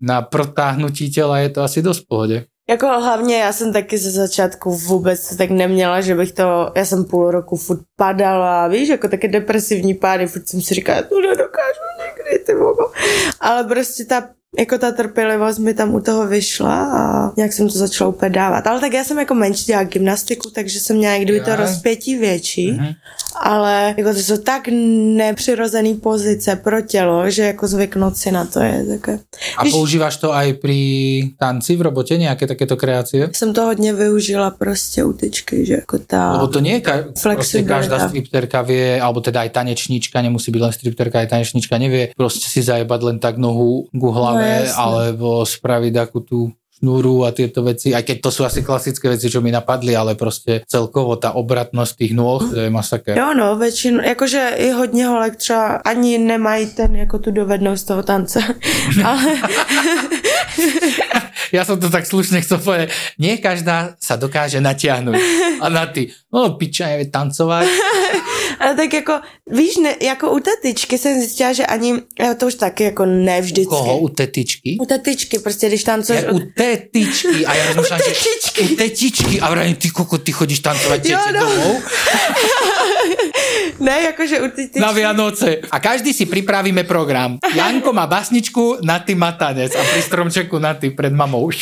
na 0.00 0.22
protáhnutí 0.22 1.10
těla 1.10 1.38
je 1.38 1.48
to 1.48 1.60
asi 1.62 1.82
dost 1.82 2.04
v 2.04 2.08
pohodě. 2.08 2.44
Jako 2.70 2.86
hlavně 2.86 3.36
já 3.38 3.52
jsem 3.52 3.72
taky 3.72 3.98
ze 3.98 4.10
začátku 4.10 4.74
vůbec 4.74 5.36
tak 5.36 5.50
neměla, 5.50 6.00
že 6.00 6.14
bych 6.14 6.32
to, 6.32 6.72
já 6.76 6.84
jsem 6.84 7.04
půl 7.04 7.30
roku 7.30 7.56
furt 7.56 7.80
padala, 7.96 8.68
víš, 8.68 8.88
jako 8.88 9.08
taky 9.08 9.28
depresivní 9.28 9.94
pády, 9.94 10.26
furt 10.26 10.48
jsem 10.48 10.62
si 10.62 10.74
říkala, 10.74 11.02
to 11.02 11.20
nedokážu 11.20 11.84
někdy, 11.98 12.44
ty 12.44 12.54
vogo. 12.54 12.92
Ale 13.40 13.64
prostě 13.64 14.04
ta 14.04 14.28
jako 14.58 14.78
ta 14.78 14.92
trpělivost 14.92 15.58
mi 15.58 15.74
tam 15.74 15.94
u 15.94 16.00
toho 16.00 16.26
vyšla 16.26 16.74
a 16.98 17.32
nějak 17.36 17.52
jsem 17.52 17.68
to 17.68 17.78
začala 17.78 18.08
úplně 18.10 18.30
dávat. 18.30 18.66
Ale 18.66 18.80
tak 18.80 18.92
já 18.92 19.04
jsem 19.04 19.18
jako 19.18 19.34
menší 19.34 19.64
dělala 19.64 19.84
gymnastiku, 19.88 20.50
takže 20.50 20.80
jsem 20.80 20.96
měla 20.96 21.18
kdyby 21.18 21.40
to 21.40 21.56
rozpětí 21.56 22.16
větší, 22.18 22.72
Mhm. 22.72 22.92
ale 23.40 23.94
jako 23.98 24.12
to 24.14 24.18
jsou 24.18 24.36
tak 24.36 24.68
nepřirozený 25.16 25.94
pozice 25.94 26.56
pro 26.56 26.80
tělo, 26.80 27.30
že 27.30 27.42
jako 27.42 27.68
zvyknout 27.68 28.16
si 28.16 28.30
na 28.32 28.44
to 28.44 28.60
je 28.60 28.84
také. 28.86 29.18
A 29.56 29.64
Víš- 29.64 29.72
používáš 29.72 30.16
to 30.16 30.34
aj 30.34 30.52
pri 30.58 30.78
tanci 31.38 31.76
v 31.76 31.82
robote, 31.82 32.16
nějaké 32.16 32.46
takéto 32.46 32.76
kreácie? 32.76 33.30
Jsem 33.32 33.52
to 33.54 33.62
hodně 33.64 33.92
využila 33.92 34.50
prostě 34.50 35.04
u 35.04 35.12
tyčky, 35.12 35.66
že 35.66 35.74
jako 35.74 35.98
ta... 36.06 36.32
Lebo 36.32 36.46
to 36.46 36.60
nie 36.60 36.72
je 36.74 36.80
ka- 36.80 37.04
Flexibilita. 37.18 37.74
každá 37.74 38.08
stripterka 38.08 38.62
vie, 38.62 39.00
alebo 39.00 39.20
teda 39.20 39.40
aj 39.40 39.50
tanečníčka, 39.50 40.22
nemusí 40.22 40.50
byť 40.50 40.60
len 40.62 40.72
stripterka, 40.72 41.18
aj 41.22 41.26
tanečníčka 41.30 41.78
nevie 41.78 42.10
proste 42.16 42.46
si 42.50 42.60
zajebať 42.62 43.00
len 43.02 43.18
tak 43.18 43.38
nohu 43.38 43.86
ku 43.94 44.08
hlave, 44.10 44.39
No, 44.39 44.39
jasne. 44.40 44.76
alebo 44.80 45.44
spraviť 45.46 45.92
takú 45.92 46.20
tú 46.24 46.38
šnúru 46.80 47.28
a 47.28 47.36
tieto 47.36 47.60
veci, 47.60 47.92
aj 47.92 48.08
keď 48.08 48.16
to 48.24 48.30
sú 48.32 48.40
asi 48.48 48.64
klasické 48.64 49.12
veci, 49.12 49.28
čo 49.28 49.44
mi 49.44 49.52
napadli, 49.52 49.92
ale 49.92 50.16
proste 50.16 50.64
celkovo 50.64 51.20
tá 51.20 51.36
obratnosť 51.36 51.92
tých 51.92 52.12
nôh, 52.16 52.40
to 52.40 52.56
je 52.56 52.72
masaker. 52.72 53.20
Jo, 53.20 53.36
no, 53.36 53.56
většinou, 53.56 54.00
jakože 54.00 54.48
i 54.56 54.70
hodně 54.70 55.06
holek 55.06 55.36
třeba 55.36 55.84
ani 55.84 56.18
nemají 56.18 56.66
ten, 56.66 56.96
jako 56.96 57.18
tu 57.18 57.30
dovednost 57.30 57.86
toho 57.86 58.02
tance, 58.02 58.40
ale 59.04 59.36
Ja 61.50 61.66
som 61.66 61.82
to 61.82 61.90
tak 61.90 62.06
slušne 62.06 62.38
chcel 62.46 62.62
povedať. 62.62 62.94
Nie 63.18 63.42
každá 63.42 63.98
sa 63.98 64.14
dokáže 64.14 64.62
natiahnuť. 64.62 65.18
A 65.58 65.66
na 65.66 65.90
ty, 65.90 66.14
no 66.30 66.54
piča, 66.54 66.94
nevie 66.94 67.10
tancovať. 67.10 67.66
Ale 68.60 68.74
tak 68.74 68.92
jako, 68.92 69.12
víš, 69.50 69.76
ne, 69.76 69.96
jako 70.00 70.30
u 70.30 70.40
té 70.40 70.50
tyčky 70.62 70.98
jsem 70.98 71.18
zjistila, 71.18 71.52
že 71.52 71.66
ani, 71.66 71.90
jo, 72.20 72.34
to 72.36 72.46
už 72.46 72.54
taky 72.54 72.84
jako 72.84 73.06
ne 73.06 73.40
vždycky. 73.40 73.70
Koho? 73.70 73.98
U 73.98 74.08
tetičky? 74.08 74.76
U 74.80 74.86
té 74.86 74.98
tyčky, 74.98 75.38
prostě 75.38 75.68
když 75.68 75.84
tancuješ... 75.84 76.22
Ja, 76.22 76.32
u 76.32 76.40
tetičky. 76.56 77.46
A 77.46 77.54
ja 77.54 77.62
rozmýšľam, 77.72 77.98
že 77.98 78.04
tetičky. 78.12 78.60
u 78.60 78.66
tetičky. 78.76 79.40
A 79.40 79.50
vravím, 79.50 79.76
ty 79.80 79.88
koko, 79.90 80.18
ty 80.18 80.32
chodíš 80.32 80.60
tancovať 80.60 81.08
Jo, 81.08 81.18
no. 81.32 81.40
domov 81.40 81.80
Ne, 83.80 84.02
jakože 84.12 84.40
u 84.40 84.48
té 84.48 84.68
tyčky... 84.68 84.80
na 84.80 84.92
Vianoce. 84.92 85.56
A 85.70 85.80
každý 85.80 86.12
si 86.12 86.26
pripravíme 86.26 86.84
program. 86.84 87.38
Janko 87.54 87.92
má 87.92 88.06
basničku, 88.06 88.76
na 88.84 88.98
ty 88.98 89.14
matanec 89.14 89.72
a 89.72 89.80
pri 89.80 90.02
stromčeku 90.02 90.58
na 90.58 90.74
ty 90.74 90.90
pred 90.90 91.12
mamou. 91.12 91.50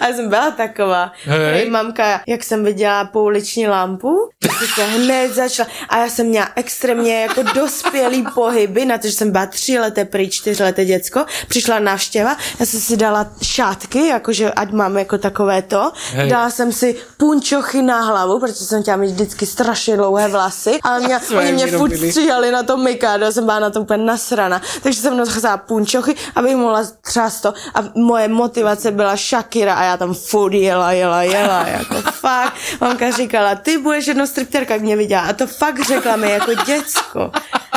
A 0.00 0.08
já 0.08 0.16
jsem 0.16 0.28
byla 0.28 0.50
taková. 0.50 1.12
Hej. 1.24 1.52
Hej. 1.52 1.70
Mamka, 1.70 2.20
jak 2.26 2.44
jsem 2.44 2.64
viděla 2.64 3.04
pouliční 3.04 3.68
lampu, 3.68 4.28
se 4.74 4.84
hned 4.84 5.34
začala. 5.34 5.68
A 5.88 5.98
já 5.98 6.08
jsem 6.08 6.26
měla 6.26 6.48
extrémně 6.54 7.22
jako 7.22 7.42
dospělý 7.42 8.26
pohyby, 8.34 8.84
na 8.84 8.98
to, 8.98 9.06
že 9.06 9.12
jsem 9.12 9.30
byla 9.30 9.46
tři 9.46 9.78
leté 9.78 10.04
prý, 10.04 10.30
čtyři 10.30 10.62
leté 10.62 10.84
děcko. 10.84 11.24
Přišla 11.48 11.78
návštěva, 11.78 12.36
já 12.60 12.66
jsem 12.66 12.80
si 12.80 12.96
dala 12.96 13.26
šátky, 13.42 14.06
jakože 14.06 14.50
ať 14.50 14.72
mám 14.72 14.98
jako 14.98 15.18
takové 15.18 15.62
to. 15.62 15.92
Hej. 16.12 16.30
Dala 16.30 16.50
jsem 16.50 16.72
si 16.72 16.96
punčochy 17.16 17.82
na 17.82 18.00
hlavu, 18.00 18.40
protože 18.40 18.64
jsem 18.64 18.82
chtěla 18.82 18.96
mít 18.96 19.10
vždycky 19.10 19.46
strašně 19.46 19.96
dlouhé 19.96 20.28
vlasy. 20.28 20.78
Ale 20.82 21.00
mě, 21.00 21.18
oni 21.38 21.52
mě 21.52 21.66
furt 21.66 21.96
stříhali 21.96 22.50
na 22.50 22.62
tom 22.62 22.84
Mikado, 22.84 23.32
jsem 23.32 23.44
byla 23.44 23.58
na 23.58 23.70
to 23.70 23.80
úplně 23.80 24.04
nasrana. 24.04 24.62
Takže 24.82 25.00
jsem 25.00 25.16
nosila 25.16 25.56
punčochy, 25.56 26.14
abych 26.34 26.56
mohla 26.56 26.82
třást 27.00 27.40
to. 27.40 27.54
A 27.74 27.84
moje 27.94 28.28
motivace 28.28 28.90
byla 28.90 29.16
Shakira 29.16 29.74
a 29.74 29.84
já 29.84 29.96
tam 29.96 30.14
furt 30.14 30.54
jela, 30.54 30.92
jela, 30.92 31.22
jela, 31.22 31.66
jako 31.66 31.94
fakt. 32.10 32.52
Mamka 32.80 33.10
říkala, 33.10 33.54
ty 33.54 33.78
budeš 33.78 34.06
jedno 34.06 34.26
stripterka, 34.26 34.45
jak 34.54 34.80
mě 34.82 34.96
viděla. 34.96 35.22
A 35.22 35.32
to 35.32 35.46
fakt 35.46 35.86
řekla 35.86 36.16
mi 36.16 36.30
jako 36.30 36.54
děcko. 36.66 37.30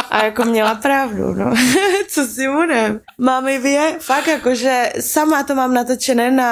A 0.09 0.23
jako 0.25 0.45
měla 0.45 0.75
pravdu, 0.75 1.33
no. 1.33 1.53
Co 2.09 2.25
si 2.25 2.47
budem. 2.47 2.99
Mami 3.17 3.59
vě, 3.59 3.95
fakt 3.99 4.27
jako, 4.27 4.55
že 4.55 4.93
sama 4.99 5.43
to 5.43 5.55
mám 5.55 5.73
natočené 5.73 6.31
na 6.31 6.51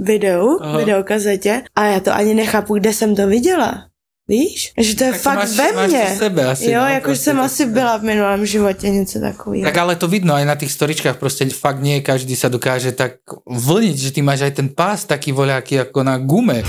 videu, 0.00 0.58
Aha. 0.62 0.78
videokazetě 0.78 1.62
a 1.76 1.84
já 1.84 2.00
to 2.00 2.14
ani 2.14 2.34
nechápu, 2.34 2.74
kde 2.74 2.92
jsem 2.92 3.16
to 3.16 3.26
viděla. 3.26 3.84
Víš? 4.28 4.72
Že 4.78 4.96
to 4.96 5.04
je 5.04 5.12
Tak 5.12 5.20
fakt 5.20 5.38
máš- 5.38 5.56
ve 5.56 5.72
máš 5.72 5.90
mně. 5.90 6.04
v 6.04 6.18
sebe 6.18 6.42
asi, 6.46 6.70
jo, 6.70 6.80
no, 6.80 6.86
jako 6.88 7.04
prostě 7.04 7.24
jsem 7.24 7.36
to- 7.36 7.42
asi 7.42 7.66
byla 7.66 7.96
v 7.96 8.02
minulém 8.02 8.46
životě 8.46 8.90
něco 8.90 9.20
takového. 9.20 9.64
Tak 9.64 9.76
ale 9.78 9.96
to 9.96 10.08
vidno 10.08 10.34
aj 10.34 10.44
na 10.44 10.54
tých 10.54 10.72
storičkách, 10.72 11.16
proste 11.16 11.48
fakt 11.48 11.80
nie 11.80 12.04
každý 12.04 12.36
sa 12.36 12.52
dokáže 12.52 12.92
tak 12.92 13.24
vlniť, 13.48 13.96
že 13.96 14.10
ty 14.12 14.20
máš 14.20 14.44
aj 14.44 14.52
ten 14.52 14.68
pás 14.68 15.08
taký 15.08 15.32
voľaký 15.32 15.80
ako 15.88 16.04
na 16.04 16.20
gume. 16.20 16.60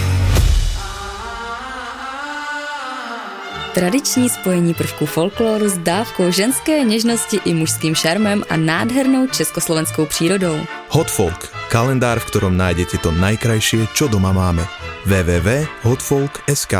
Tradiční 3.79 4.29
spojení 4.29 4.73
prvků 4.73 5.05
folkloru 5.05 5.69
s 5.69 5.77
dávkou 5.77 6.31
ženské 6.31 6.83
něžnosti 6.83 7.39
i 7.45 7.53
mužským 7.53 7.95
šarmem 7.95 8.43
a 8.49 8.57
nádhernou 8.57 9.27
československou 9.27 10.05
přírodou. 10.05 10.59
Hotfolk, 10.89 11.47
kalendár, 11.71 12.19
v 12.19 12.27
ktorom 12.27 12.59
nájdete 12.59 12.99
to 12.99 13.15
najkrajšie, 13.15 13.87
čo 13.95 14.11
doma 14.11 14.35
máme. 14.35 14.67
www.hotfolk.sk 15.07 16.73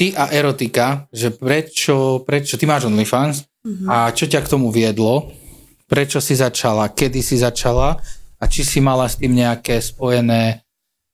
Ty 0.00 0.06
a 0.16 0.24
erotika, 0.32 1.04
že 1.12 1.28
prečo, 1.28 2.24
prečo, 2.24 2.56
ty 2.56 2.64
máš 2.64 2.88
OnlyFans 2.88 3.44
Mhm. 3.68 3.84
a 3.92 4.08
čo 4.16 4.24
ťa 4.32 4.40
k 4.40 4.48
tomu 4.48 4.72
viedlo? 4.72 5.28
Prečo 5.92 6.24
si 6.24 6.40
začala? 6.40 6.88
Kedy 6.88 7.20
si 7.20 7.36
začala? 7.36 8.00
A 8.40 8.48
či 8.48 8.64
si 8.64 8.80
mala 8.80 9.04
s 9.12 9.20
tým 9.20 9.36
nejaké 9.36 9.76
spojené 9.76 10.64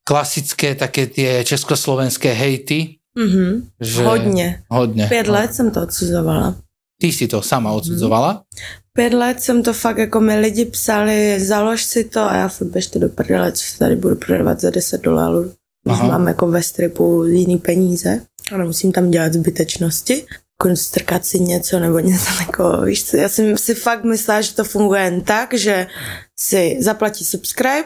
klasické 0.09 0.73
také 0.73 1.07
tie 1.07 1.45
československé 1.45 2.33
hejty? 2.33 2.97
Mhm. 3.19 3.69
Že... 3.81 4.05
Hodně. 4.05 4.63
Hodně. 4.71 5.07
Pět 5.07 5.29
let 5.29 5.55
jsem 5.55 5.71
to 5.71 5.83
odsuzovala. 5.83 6.57
Ty 7.01 7.13
si 7.13 7.29
to 7.29 7.43
sama 7.43 7.73
odsudzovala? 7.73 8.43
Pět 8.93 9.13
let 9.13 9.41
jsem 9.41 9.63
to 9.63 9.73
fakt, 9.73 9.99
jako 9.99 10.21
mi 10.21 10.41
lidi 10.41 10.65
psali, 10.65 11.41
založ 11.41 11.85
si 11.85 12.05
to 12.05 12.21
a 12.21 12.37
já 12.37 12.49
furt 12.49 12.69
běžte 12.69 12.99
do 12.99 13.09
prdele, 13.09 13.53
co 13.53 13.65
tady 13.79 13.97
budu 13.97 14.17
prodávat 14.17 14.61
za 14.61 14.71
10 14.71 15.03
dolarů. 15.03 15.53
Mám 15.87 16.29
jako 16.29 16.47
ve 16.47 16.63
stripu 16.63 17.25
jiný 17.25 17.59
peníze 17.59 18.21
a 18.53 18.57
nemusím 18.57 18.93
tam 18.93 19.11
dělat 19.11 19.33
zbytečnosti. 19.33 20.25
Strkat 20.75 21.27
si 21.27 21.41
něco 21.41 21.79
nebo 21.79 21.99
něco 21.99 22.31
takového, 22.47 22.83
víš 22.83 23.13
já 23.13 23.29
jsem 23.29 23.59
si 23.59 23.75
fakt 23.75 24.05
myslela, 24.05 24.41
že 24.41 24.55
to 24.55 24.65
funguje 24.65 25.03
jen 25.03 25.21
tak, 25.21 25.55
že 25.55 25.87
si 26.39 26.79
zaplatí 26.81 27.25
subscribe 27.25 27.85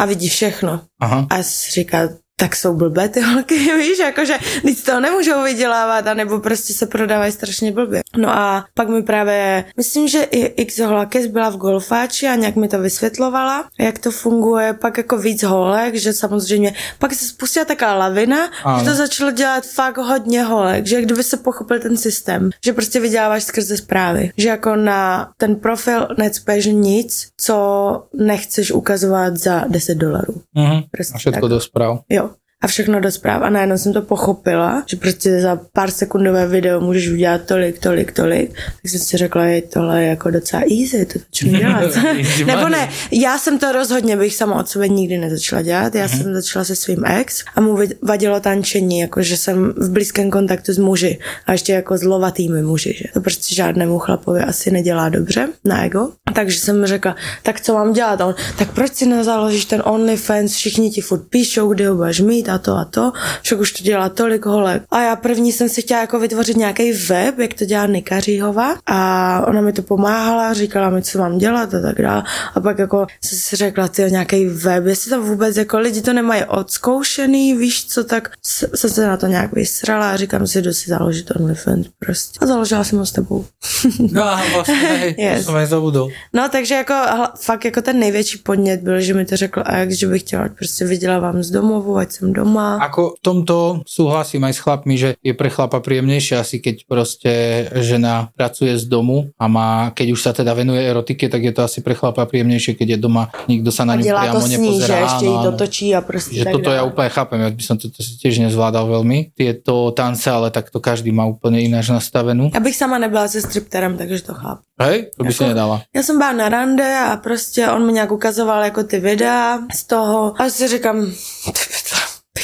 a 0.00 0.04
vidí 0.04 0.28
všechno. 0.28 0.80
Aha. 1.00 1.26
A 1.30 1.42
říká, 1.72 2.08
tak 2.40 2.56
jsou 2.56 2.74
blbé 2.74 3.08
ty 3.08 3.20
holky, 3.20 3.54
víš, 3.78 3.98
jakože 3.98 4.34
nic 4.64 4.82
toho 4.82 5.00
nemůžou 5.00 5.42
vydělávat, 5.42 6.06
anebo 6.06 6.38
prostě 6.38 6.72
se 6.72 6.86
prodávají 6.86 7.32
strašně 7.32 7.72
blbě. 7.72 8.02
No 8.16 8.28
a 8.30 8.64
pak 8.74 8.88
mi 8.88 9.02
právě, 9.02 9.64
myslím, 9.76 10.08
že 10.08 10.22
i 10.22 10.40
X 10.62 10.78
holakes 10.78 11.26
byla 11.26 11.50
v 11.50 11.56
golfáči 11.56 12.28
a 12.28 12.34
nějak 12.34 12.56
mi 12.56 12.68
to 12.68 12.78
vysvětlovala, 12.78 13.68
jak 13.80 13.98
to 13.98 14.10
funguje, 14.10 14.72
pak 14.72 14.96
jako 14.96 15.18
víc 15.18 15.42
holek, 15.42 15.94
že 15.94 16.12
samozřejmě, 16.12 16.74
pak 16.98 17.14
se 17.14 17.24
spustila 17.24 17.64
taková 17.64 17.94
lavina, 17.94 18.50
ano. 18.64 18.78
že 18.78 18.84
to 18.84 18.94
začalo 18.94 19.30
dělat 19.30 19.66
fakt 19.66 19.98
hodně 19.98 20.42
holek, 20.42 20.86
že 20.86 21.02
kdyby 21.02 21.22
se 21.22 21.36
pochopil 21.36 21.80
ten 21.80 21.96
systém, 21.96 22.50
že 22.64 22.72
prostě 22.72 23.00
vyděláváš 23.00 23.44
skrze 23.44 23.76
zprávy, 23.76 24.32
že 24.36 24.48
jako 24.48 24.76
na 24.76 25.30
ten 25.36 25.56
profil 25.56 26.08
necpeš 26.18 26.66
nic, 26.66 27.28
co 27.40 28.06
nechceš 28.14 28.72
ukazovat 28.72 29.36
za 29.36 29.64
10 29.68 29.94
dolarů. 29.94 30.34
Mhm. 30.54 30.82
Prostě 30.90 31.14
a 31.14 31.18
všetko 31.18 31.40
tak. 31.40 31.50
do 31.50 31.60
zpráv. 31.60 32.00
Jo 32.08 32.30
a 32.62 32.66
všechno 32.66 33.00
do 33.00 33.10
zpráv. 33.10 33.42
A 33.42 33.50
najednou 33.50 33.78
jsem 33.78 33.92
to 33.92 34.02
pochopila, 34.02 34.82
že 34.86 34.96
prostě 34.96 35.40
za 35.40 35.60
pár 35.72 35.90
sekundové 35.90 36.46
video 36.46 36.80
můžeš 36.80 37.08
udělat 37.08 37.40
tolik, 37.46 37.78
tolik, 37.78 38.12
tolik. 38.12 38.50
Tak 38.82 38.90
jsem 38.90 39.00
si 39.00 39.16
řekla, 39.16 39.44
je 39.44 39.62
tohle 39.62 40.04
jako 40.04 40.30
docela 40.30 40.62
easy, 40.62 41.06
to 41.06 41.18
začnu 41.18 41.52
dělat. 41.58 41.90
Nebo 42.46 42.68
ne, 42.68 42.88
já 43.10 43.38
jsem 43.38 43.58
to 43.58 43.72
rozhodně 43.72 44.16
bych 44.16 44.34
sama 44.34 44.54
od 44.54 44.68
sebe 44.68 44.88
nikdy 44.88 45.18
nezačala 45.18 45.62
dělat. 45.62 45.94
Já 45.94 46.06
uh-huh. 46.06 46.22
jsem 46.22 46.34
začala 46.34 46.64
se 46.64 46.76
svým 46.76 47.04
ex 47.04 47.44
a 47.54 47.60
mu 47.60 47.78
vadilo 48.02 48.40
tančení, 48.40 48.98
jako 48.98 49.22
že 49.22 49.36
jsem 49.36 49.74
v 49.76 49.90
blízkém 49.90 50.30
kontaktu 50.30 50.72
s 50.72 50.78
muži 50.78 51.18
a 51.46 51.52
ještě 51.52 51.72
jako 51.72 51.98
s 51.98 52.02
lovatými 52.02 52.62
muži, 52.62 52.94
že 52.98 53.04
to 53.14 53.20
prostě 53.20 53.54
žádnému 53.54 53.98
chlapovi 53.98 54.40
asi 54.40 54.70
nedělá 54.70 55.08
dobře 55.08 55.48
na 55.64 55.84
ego. 55.84 56.08
Takže 56.34 56.60
jsem 56.60 56.86
řekla, 56.86 57.16
tak 57.42 57.60
co 57.60 57.74
mám 57.74 57.92
dělat? 57.92 58.20
A 58.20 58.26
on, 58.26 58.34
tak 58.58 58.70
proč 58.72 58.94
si 58.94 59.06
nezaložíš 59.06 59.64
ten 59.64 59.82
OnlyFans, 59.84 60.54
všichni 60.54 60.90
ti 60.90 61.00
furt 61.00 61.22
píšou, 61.28 61.68
kde 61.68 61.88
ho 61.88 61.96
budeš 61.96 62.20
mít 62.20 62.49
a 62.50 62.58
to 62.58 62.76
a 62.76 62.84
to, 62.84 63.12
však 63.42 63.60
už 63.60 63.72
to 63.72 63.84
dělá 63.84 64.08
tolik 64.08 64.46
holek. 64.46 64.82
A 64.90 65.02
já 65.02 65.16
první 65.16 65.52
jsem 65.52 65.68
si 65.68 65.82
chtěla 65.82 66.00
jako 66.00 66.18
vytvořit 66.18 66.56
nějaký 66.56 66.92
web, 66.92 67.38
jak 67.38 67.54
to 67.54 67.64
dělá 67.64 67.86
Nika 67.86 68.20
Říhova 68.20 68.74
a 68.86 69.42
ona 69.46 69.60
mi 69.60 69.72
to 69.72 69.82
pomáhala, 69.82 70.52
říkala 70.52 70.90
mi, 70.90 71.02
co 71.02 71.18
mám 71.18 71.38
dělat 71.38 71.74
a 71.74 71.80
tak 71.80 72.02
dále. 72.02 72.22
A 72.54 72.60
pak 72.60 72.78
jako 72.78 73.06
jsem 73.24 73.38
si 73.38 73.56
řekla, 73.56 73.88
ty 73.88 74.02
nějaký 74.02 74.46
web, 74.46 74.86
jestli 74.86 75.10
to 75.10 75.22
vůbec 75.22 75.56
jako 75.56 75.78
lidi 75.78 76.02
to 76.02 76.12
nemají 76.12 76.44
odzkoušený, 76.44 77.56
víš 77.56 77.86
co, 77.86 78.04
tak 78.04 78.30
jsem 78.42 78.90
se 78.90 79.06
na 79.06 79.16
to 79.16 79.26
nějak 79.26 79.52
vysrala 79.52 80.10
a 80.10 80.16
říkám 80.16 80.46
si, 80.46 80.62
jdu 80.62 80.72
si 80.72 80.90
založit 80.90 81.30
OnlyFans 81.36 81.86
prostě. 81.98 82.38
A 82.42 82.46
založila 82.46 82.84
jsem 82.84 82.98
ho 82.98 83.06
s 83.06 83.12
tebou. 83.12 83.44
no 84.12 84.24
a 84.24 84.42
vlastně, 84.52 84.74
hej, 84.74 85.14
yes. 85.18 85.46
to 85.46 85.52
zabudol. 85.66 86.08
No 86.32 86.48
takže 86.48 86.74
jako 86.74 86.94
fakt 87.40 87.64
jako 87.64 87.82
ten 87.82 87.98
největší 87.98 88.38
podnět 88.38 88.80
byl, 88.80 89.00
že 89.00 89.14
mi 89.14 89.24
to 89.24 89.36
řekl 89.36 89.62
Ajax, 89.66 89.94
že 89.94 90.06
bych 90.06 90.22
chtěla 90.22 90.48
prostě 90.48 90.84
vydělávám 90.84 91.42
z 91.42 91.50
domovu, 91.50 91.96
ať 91.96 92.12
jsem 92.12 92.32
doma. 92.40 92.80
Ako 92.80 93.16
v 93.16 93.22
tomto 93.22 93.56
súhlasím 93.84 94.48
aj 94.48 94.54
s 94.56 94.60
chlapmi, 94.64 94.94
že 94.96 95.10
je 95.20 95.32
pre 95.36 95.52
chlapa 95.52 95.78
príjemnejšie 95.84 96.40
asi 96.40 96.56
keď 96.60 96.88
proste 96.88 97.32
žena 97.80 98.32
pracuje 98.32 98.76
z 98.80 98.84
domu 98.88 99.30
a 99.36 99.44
má, 99.46 99.92
keď 99.92 100.06
už 100.16 100.20
sa 100.20 100.32
teda 100.32 100.56
venuje 100.56 100.80
erotike, 100.80 101.28
tak 101.28 101.44
je 101.44 101.52
to 101.52 101.62
asi 101.64 101.84
pre 101.84 101.92
chlapa 101.92 102.24
príjemnejšie, 102.24 102.76
keď 102.76 102.96
je 102.96 102.98
doma, 102.98 103.28
nikto 103.46 103.68
sa 103.68 103.84
na 103.84 103.96
ňu 104.00 104.04
priamo 104.08 104.40
sní, 104.40 104.56
nepozerá. 104.56 104.88
Že 104.88 104.96
ešte 105.04 105.26
áno, 105.26 105.42
dotočí 105.52 105.86
a 105.92 106.00
proste 106.00 106.32
Že 106.40 106.44
toto 106.56 106.70
ja 106.72 106.82
úplne 106.82 107.10
chápem, 107.12 107.38
ja 107.40 107.50
by 107.50 107.64
som 107.64 107.76
to 107.76 107.92
tiež 107.92 108.40
nezvládal 108.40 108.88
veľmi, 108.88 109.36
tieto 109.36 109.92
tance, 109.92 110.26
ale 110.30 110.48
tak 110.48 110.72
to 110.72 110.80
každý 110.80 111.12
má 111.12 111.28
úplne 111.28 111.60
ináč 111.60 111.92
nastavenú. 111.92 112.50
Abych 112.54 112.76
sama 112.76 112.98
nebyla 112.98 113.28
se 113.28 113.40
stripterem, 113.40 113.96
takže 113.96 114.22
to 114.22 114.34
chápu. 114.34 114.62
Hej, 114.80 115.10
to 115.16 115.24
by 115.24 115.28
jako, 115.28 115.44
si 115.44 115.48
nedala. 115.48 115.82
Já 115.94 116.02
jsem 116.02 116.18
byla 116.18 116.32
na 116.32 116.48
rande 116.48 116.98
a 116.98 117.16
prostě 117.16 117.68
on 117.68 117.86
mi 117.86 117.92
nějak 117.92 118.12
ukazoval 118.12 118.64
jako 118.64 118.82
ty 118.84 118.98
videa 118.98 119.58
z 119.74 119.84
toho 119.84 120.34
a 120.42 120.48
si 120.48 120.68
říkám, 120.68 121.12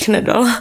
bych 0.07 0.09
nedala. 0.09 0.61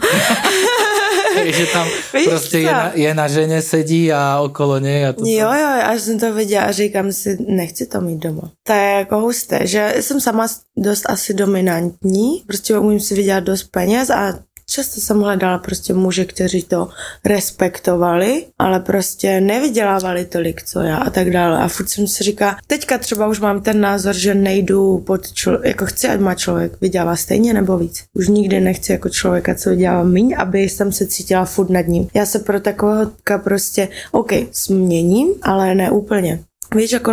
že 1.44 1.66
tam 1.66 1.88
Víš 2.14 2.28
prostě 2.28 2.58
je 2.58 2.72
na, 2.72 2.90
je 2.94 3.14
na 3.14 3.28
ženě 3.28 3.62
sedí 3.62 4.12
a 4.12 4.40
okolo 4.40 4.78
něj 4.78 5.06
a 5.06 5.12
to. 5.12 5.22
Jo, 5.26 5.52
jo, 5.52 5.68
až 5.82 6.00
jsem 6.00 6.18
to 6.18 6.34
viděla 6.34 6.64
a 6.64 6.72
říkám 6.72 7.12
si, 7.12 7.38
nechci 7.48 7.86
to 7.86 8.00
mít 8.00 8.18
doma. 8.18 8.50
To 8.62 8.72
je 8.72 8.92
jako 8.92 9.20
husté, 9.20 9.66
že 9.66 9.94
jsem 10.00 10.20
sama 10.20 10.46
dost 10.76 11.02
asi 11.08 11.34
dominantní, 11.34 12.42
prostě 12.46 12.78
umím 12.78 13.00
si 13.00 13.14
vydělat 13.14 13.44
dost 13.44 13.64
peněz 13.64 14.10
a 14.10 14.38
Často 14.76 15.00
jsem 15.00 15.20
hledala 15.20 15.58
prostě 15.58 15.94
muže, 15.94 16.24
kteří 16.24 16.62
to 16.62 16.88
respektovali, 17.24 18.46
ale 18.58 18.80
prostě 18.80 19.40
nevydělávali 19.40 20.24
tolik, 20.24 20.62
co 20.62 20.80
já 20.80 20.96
a 20.96 21.10
tak 21.10 21.30
dále. 21.30 21.58
A 21.58 21.68
furt 21.68 21.88
jsem 21.88 22.06
si 22.06 22.24
říká, 22.24 22.56
teďka 22.66 22.98
třeba 22.98 23.26
už 23.26 23.40
mám 23.40 23.62
ten 23.62 23.80
názor, 23.80 24.14
že 24.14 24.34
nejdu 24.34 24.98
pod 24.98 25.32
člověk, 25.32 25.64
jako 25.66 25.86
chci, 25.86 26.08
ať 26.08 26.20
má 26.20 26.34
člověk 26.34 26.80
vydělává 26.80 27.16
stejně 27.16 27.54
nebo 27.54 27.78
víc. 27.78 28.04
Už 28.14 28.28
nikdy 28.28 28.60
nechci 28.60 28.92
jako 28.92 29.08
člověka, 29.08 29.54
co 29.54 29.70
vydělává 29.70 30.02
míň, 30.02 30.34
aby 30.38 30.60
jsem 30.60 30.92
se 30.92 31.06
cítila 31.06 31.44
furt 31.44 31.70
nad 31.70 31.86
ním. 31.86 32.08
Já 32.14 32.26
se 32.26 32.38
pro 32.38 32.60
takového 32.60 33.10
prostě, 33.44 33.88
OK, 34.12 34.32
změním, 34.52 35.28
ale 35.42 35.74
ne 35.74 35.90
úplně. 35.90 36.40
Víš, 36.74 36.92
jako 36.92 37.12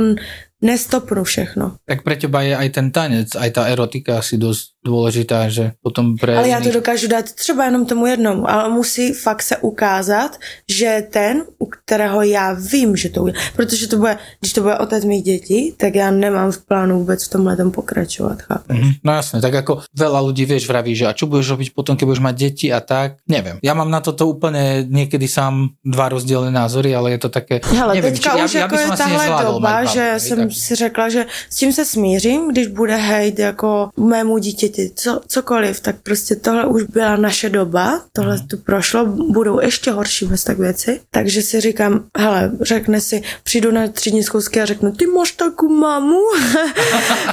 nestopnu 0.63 1.23
všechno. 1.23 1.75
Tak 1.85 2.07
pre 2.07 2.15
teba 2.15 2.41
je 2.41 2.55
aj 2.55 2.69
ten 2.71 2.87
tanec, 2.95 3.35
aj 3.35 3.49
tá 3.51 3.67
erotika 3.67 4.23
asi 4.23 4.39
dosť 4.39 4.73
důležitá, 4.83 5.47
že 5.47 5.71
potom 5.79 6.19
pre... 6.19 6.35
Ale 6.37 6.49
já 6.49 6.61
to 6.61 6.71
dokážu 6.71 7.07
dát 7.07 7.31
třeba 7.31 7.65
jenom 7.65 7.85
tomu 7.85 8.05
jednomu, 8.05 8.49
ale 8.49 8.69
musí 8.69 9.13
fakt 9.13 9.41
se 9.41 9.57
ukázat, 9.57 10.37
že 10.67 11.07
ten, 11.09 11.43
u 11.59 11.65
kterého 11.65 12.21
já 12.21 12.53
vím, 12.53 12.95
že 12.95 13.09
to 13.09 13.23
udělá, 13.23 13.39
protože 13.55 13.87
to 13.87 13.97
bude, 13.97 14.17
když 14.39 14.53
to 14.53 14.61
bude 14.61 14.77
otec 14.77 15.05
mých 15.05 15.23
dětí, 15.23 15.73
tak 15.77 15.95
já 15.95 16.11
nemám 16.11 16.51
v 16.51 16.65
plánu 16.65 16.99
vůbec 16.99 17.27
v 17.27 17.29
tomhle 17.29 17.57
tom 17.57 17.71
pokračovat, 17.71 18.41
chápeš? 18.41 18.79
Mm-hmm. 18.79 18.93
No 19.03 19.13
jasně, 19.13 19.41
tak 19.41 19.53
jako 19.53 19.81
veľa 19.95 20.19
ľudí, 20.19 20.45
vieš, 20.45 20.67
vraví, 20.67 20.95
že 20.95 21.07
a 21.07 21.13
čo 21.13 21.27
budeš 21.27 21.55
robiť 21.55 21.69
potom, 21.75 21.95
keď 21.95 22.05
budeš 22.05 22.23
mať 22.23 22.35
deti 22.35 22.67
a 22.73 22.79
tak, 22.79 23.23
nevím. 23.27 23.59
Já 23.63 23.73
mám 23.73 23.91
na 23.91 23.99
toto 23.99 24.27
úplně 24.27 24.85
někdy 24.87 25.27
sám 25.27 25.69
dva 25.85 26.09
rozdílné 26.09 26.51
názory, 26.51 26.95
ale 26.95 27.11
je 27.11 27.17
to 27.17 27.29
také, 27.29 27.59
Hele, 27.63 27.95
nevím, 27.95 28.11
teďka 28.11 28.37
či, 28.37 28.43
už 28.43 28.53
já, 28.53 28.61
jako 28.61 28.75
já 28.75 28.81
je 28.81 28.97
tahle 28.97 29.45
doba, 29.45 29.83
že 29.85 30.13
jsem. 30.17 30.49
Si 30.53 30.75
řekla, 30.75 31.09
že 31.09 31.25
s 31.49 31.55
tím 31.55 31.73
se 31.73 31.85
smířím, 31.85 32.47
když 32.51 32.67
bude 32.67 32.95
hejt 32.95 33.39
jako 33.39 33.89
mému 33.97 34.37
dítěti 34.37 34.91
co, 34.95 35.21
cokoliv, 35.27 35.79
tak 35.79 35.95
prostě 36.03 36.35
tohle 36.35 36.65
už 36.65 36.83
byla 36.83 37.15
naše 37.15 37.49
doba, 37.49 38.01
tohle 38.13 38.39
tu 38.39 38.57
prošlo, 38.57 39.05
budou 39.05 39.59
ještě 39.59 39.91
horší 39.91 40.25
bez 40.25 40.43
tak 40.43 40.59
věci. 40.59 40.99
Takže 41.11 41.41
si 41.41 41.61
říkám, 41.61 42.03
hele, 42.17 42.51
řekne 42.61 43.01
si, 43.01 43.21
přijdu 43.43 43.71
na 43.71 43.87
třídní 43.87 44.23
zkousky 44.23 44.61
a 44.61 44.65
řeknu, 44.65 44.91
ty 44.91 45.07
máš 45.07 45.31
takovou 45.31 45.75
mamu? 45.75 46.21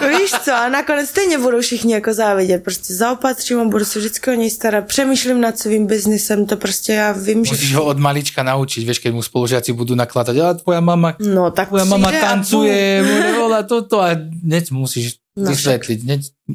Víš 0.08 0.30
co? 0.44 0.54
A 0.54 0.68
nakonec 0.68 1.08
stejně 1.08 1.38
budou 1.38 1.60
všichni 1.60 1.92
jako 1.92 2.14
závidět. 2.14 2.64
Prostě 2.64 2.94
zaopatřím 2.94 3.60
a 3.60 3.64
budu 3.64 3.84
se 3.84 3.98
vždycky 3.98 4.30
o 4.30 4.34
něj 4.34 4.50
starat. 4.50 4.86
Přemýšlím 4.86 5.40
nad 5.40 5.58
svým 5.58 5.86
biznisem, 5.86 6.46
to 6.46 6.56
prostě 6.56 6.92
já 6.92 7.12
vím, 7.12 7.38
Musíš 7.38 7.58
že... 7.58 7.64
Musíš 7.64 7.74
ho 7.74 7.84
od 7.84 7.98
malička 7.98 8.42
naučit, 8.42 8.84
víš, 8.84 8.98
keď 8.98 9.12
mu 9.12 9.22
spolužáci 9.22 9.72
budou 9.72 9.94
nakládat, 9.94 10.36
a 10.38 10.54
tvoja 10.54 10.80
mama, 10.80 11.14
no, 11.18 11.50
tak 11.50 11.68
tvoja 11.68 11.84
mama 11.84 12.12
tancuje, 12.12 12.99
a 13.54 13.62
toto 13.62 14.00
a 14.00 14.08
hneď 14.42 14.70
musíš 14.70 15.20
No, 15.36 15.50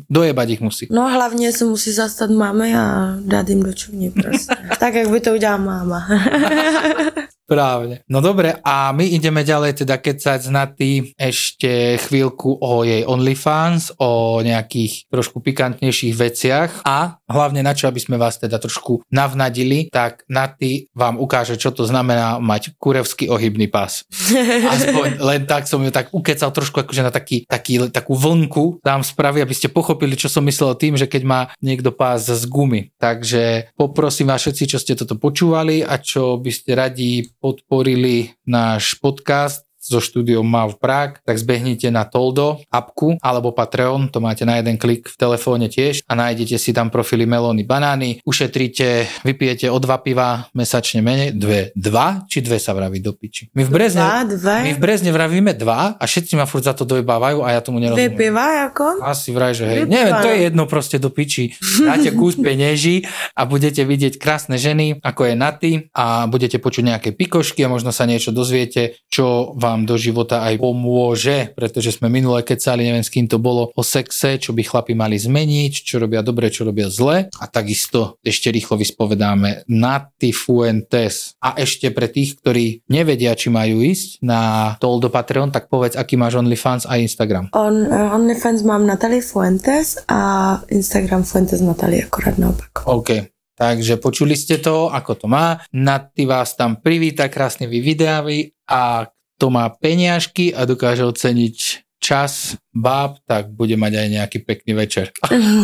dojebať 0.09 0.49
ich 0.49 0.61
musí. 0.61 0.87
No 0.91 1.09
hlavně 1.09 1.51
se 1.53 1.65
musí 1.65 1.91
zastat 1.91 2.29
máme 2.29 2.79
a 2.79 3.15
dát 3.19 3.49
jim 3.49 3.63
do 3.63 3.73
čuní 3.73 4.11
prostě. 4.11 4.55
tak, 4.79 4.93
jak 4.93 5.09
by 5.09 5.19
to 5.19 5.33
udělala 5.33 5.57
máma. 5.57 6.07
Právne. 7.45 8.01
No 8.09 8.25
dobre, 8.25 8.57
a 8.65 8.89
my 8.89 9.05
ideme 9.05 9.45
ďalej 9.45 9.85
teda 9.85 10.01
kecať 10.01 10.49
na 10.49 10.65
ty 10.65 11.13
ešte 11.13 12.01
chvíľku 12.01 12.57
o 12.57 12.81
jej 12.81 13.05
OnlyFans, 13.05 13.93
o 14.01 14.41
nejakých 14.41 15.05
trošku 15.13 15.45
pikantnejších 15.45 16.17
veciach 16.17 16.81
a 16.89 17.21
hlavne 17.29 17.61
na 17.61 17.77
čo, 17.77 17.85
aby 17.85 18.01
sme 18.01 18.17
vás 18.17 18.41
teda 18.41 18.57
trošku 18.57 19.05
navnadili, 19.13 19.93
tak 19.93 20.25
na 20.25 20.49
ty 20.49 20.89
vám 20.97 21.21
ukáže, 21.21 21.53
čo 21.61 21.69
to 21.69 21.85
znamená 21.85 22.41
mať 22.41 22.73
kurevský 22.81 23.29
ohybný 23.29 23.69
pás. 23.69 24.09
Aspoň 24.73 25.21
len 25.21 25.45
tak 25.45 25.69
som 25.69 25.85
ju 25.85 25.93
tak 25.93 26.09
ukecal 26.09 26.49
trošku 26.49 26.81
akože 26.81 27.05
na 27.05 27.13
taký, 27.13 27.45
taký, 27.45 27.77
takú 27.93 28.17
vlnku 28.17 28.81
tam 28.81 29.05
spraví, 29.05 29.45
aby 29.45 29.53
ste 29.53 29.69
pochopili, 29.69 30.17
čo 30.17 30.33
som 30.33 30.41
myslel 30.49 30.73
tým, 30.81 30.97
že 30.97 31.05
keď 31.05 31.21
má 31.21 31.41
niekto 31.61 31.93
pás 31.93 32.25
z 32.25 32.45
gumy. 32.49 32.89
Takže 32.97 33.69
poprosím 33.77 34.33
vás 34.33 34.41
všetci, 34.41 34.63
čo 34.65 34.77
ste 34.81 34.97
toto 34.97 35.13
počúvali 35.13 35.85
a 35.85 36.01
čo 36.01 36.41
by 36.41 36.49
ste 36.49 36.73
radi 36.73 37.29
podporili 37.45 38.33
náš 38.49 38.97
podcast 38.97 39.64
so 39.85 40.01
štúdiom 40.01 40.41
MAV 40.41 40.81
Prague, 40.81 41.21
tak 41.21 41.37
zbehnite 41.37 41.93
na 41.93 42.09
Toldo 42.09 42.57
apku 42.73 43.21
alebo 43.21 43.53
Patreon, 43.53 44.09
to 44.09 44.17
máte 44.17 44.41
na 44.41 44.57
jeden 44.57 44.81
klik 44.81 45.05
v 45.05 45.15
telefóne 45.15 45.69
tiež 45.69 46.01
a 46.09 46.17
nájdete 46.17 46.57
si 46.57 46.73
tam 46.73 46.89
profily 46.89 47.29
Melóny 47.29 47.61
Banány, 47.61 48.25
ušetríte, 48.25 49.05
vypijete 49.21 49.69
o 49.69 49.77
dva 49.77 50.01
piva 50.01 50.49
mesačne 50.57 51.05
menej, 51.05 51.37
dve, 51.37 51.69
dva, 51.77 52.25
či 52.25 52.41
dve 52.41 52.57
sa 52.57 52.73
vraví 52.73 52.97
do 52.97 53.13
piči. 53.13 53.53
My 53.53 53.61
v 53.61 53.69
Brezne, 53.69 54.01
dva, 54.01 54.17
dve. 54.25 54.57
my 54.65 54.71
v 54.73 54.79
Brezne 54.81 55.11
vravíme 55.13 55.51
dva 55.53 55.93
a 56.01 56.03
všetci 56.03 56.33
ma 56.33 56.49
furt 56.49 56.65
za 56.65 56.73
to 56.73 56.87
dojebávajú 56.87 57.45
a 57.45 57.53
ja 57.53 57.61
tomu 57.61 57.77
nerozumiem. 57.77 58.09
Dve 58.09 58.17
piva 58.17 58.73
ako? 58.73 59.05
Asi 59.05 59.29
vraj, 59.29 59.53
že 59.53 59.69
hej. 59.69 59.79
Neviem, 59.85 60.15
to 60.17 60.29
je 60.33 60.39
jedno 60.49 60.63
proste 60.65 60.97
do 60.97 61.13
piči. 61.13 61.53
Dáte 61.85 62.09
kus 62.17 62.39
peněží 62.39 63.05
a 63.35 63.45
budete 63.45 63.85
vidieť 63.85 64.17
krásne 64.17 64.57
ženy, 64.57 65.03
ako 65.03 65.21
je 65.29 65.33
Naty 65.35 65.71
a 65.91 66.25
budete 66.31 66.57
počuť 66.57 66.83
nejaké 66.95 67.09
pikošky 67.11 67.67
a 67.67 67.69
možno 67.69 67.91
sa 67.91 68.07
niečo 68.07 68.31
dozviete, 68.31 68.97
čo 69.11 69.53
vám 69.59 69.74
vám 69.75 69.83
do 69.83 69.99
života 69.99 70.47
aj 70.47 70.63
pomôže, 70.63 71.51
pretože 71.51 71.99
sme 71.99 72.07
minule 72.07 72.39
kecali, 72.47 72.87
neviem 72.87 73.03
s 73.03 73.11
kým 73.11 73.27
to 73.27 73.35
bolo, 73.35 73.75
o 73.75 73.83
sexe, 73.83 74.39
čo 74.39 74.55
by 74.55 74.63
chlapi 74.63 74.95
mali 74.95 75.19
zmeniť, 75.19 75.83
čo 75.83 75.99
robia 75.99 76.23
dobre, 76.23 76.47
čo 76.47 76.63
robia 76.63 76.87
zle. 76.87 77.27
A 77.27 77.45
takisto 77.51 78.15
ešte 78.23 78.55
rýchlo 78.55 78.79
vyspovedáme 78.79 79.67
Nati 79.67 80.31
Fuentes. 80.31 81.35
A 81.43 81.59
ešte 81.59 81.91
pre 81.91 82.07
tých, 82.07 82.39
ktorí 82.39 82.87
nevedia, 82.87 83.35
či 83.35 83.51
majú 83.51 83.83
ísť 83.83 84.23
na 84.23 84.73
Toldo 84.79 85.11
Patreon, 85.11 85.51
tak 85.51 85.67
povedz, 85.67 85.99
aký 85.99 86.15
máš 86.15 86.39
OnlyFans 86.39 86.87
a 86.87 86.95
Instagram. 86.95 87.51
On, 87.51 87.75
eh, 87.75 88.15
OnlyFans 88.15 88.63
mám 88.63 88.87
Natalie 88.87 89.19
Fuentes 89.19 89.99
a 90.07 90.55
Instagram 90.71 91.27
Fuentes 91.27 91.59
Natalie, 91.59 92.07
akorát 92.07 92.39
naopak. 92.39 92.87
OK. 92.87 93.35
Takže 93.55 94.03
počuli 94.03 94.35
ste 94.35 94.59
to, 94.59 94.91
ako 94.91 95.15
to 95.15 95.25
má. 95.31 95.63
Nati 95.71 96.27
vás 96.27 96.59
tam 96.59 96.75
privíta 96.75 97.31
krásnymi 97.31 97.79
videami 97.79 98.51
a 98.67 99.07
kto 99.35 99.51
má 99.51 99.67
peniažky 99.67 100.55
a 100.55 100.63
dokáže 100.63 101.03
oceniť 101.03 101.85
čas 101.99 102.55
báb, 102.69 103.17
tak 103.25 103.49
bude 103.49 103.73
mať 103.75 103.93
aj 103.97 104.07
nejaký 104.13 104.37
pekný 104.45 104.77
večer. 104.77 105.09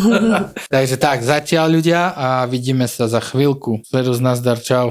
Takže 0.74 0.96
tak, 0.98 1.22
zatiaľ 1.22 1.78
ľudia 1.78 2.12
a 2.12 2.44
vidíme 2.50 2.90
sa 2.90 3.06
za 3.06 3.22
chvíľku. 3.22 3.80
Sledus, 3.86 4.18
nazdar, 4.18 4.58
čau. 4.58 4.90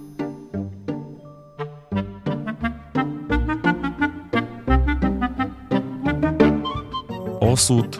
ao 7.51 7.57
суд. 7.57 7.99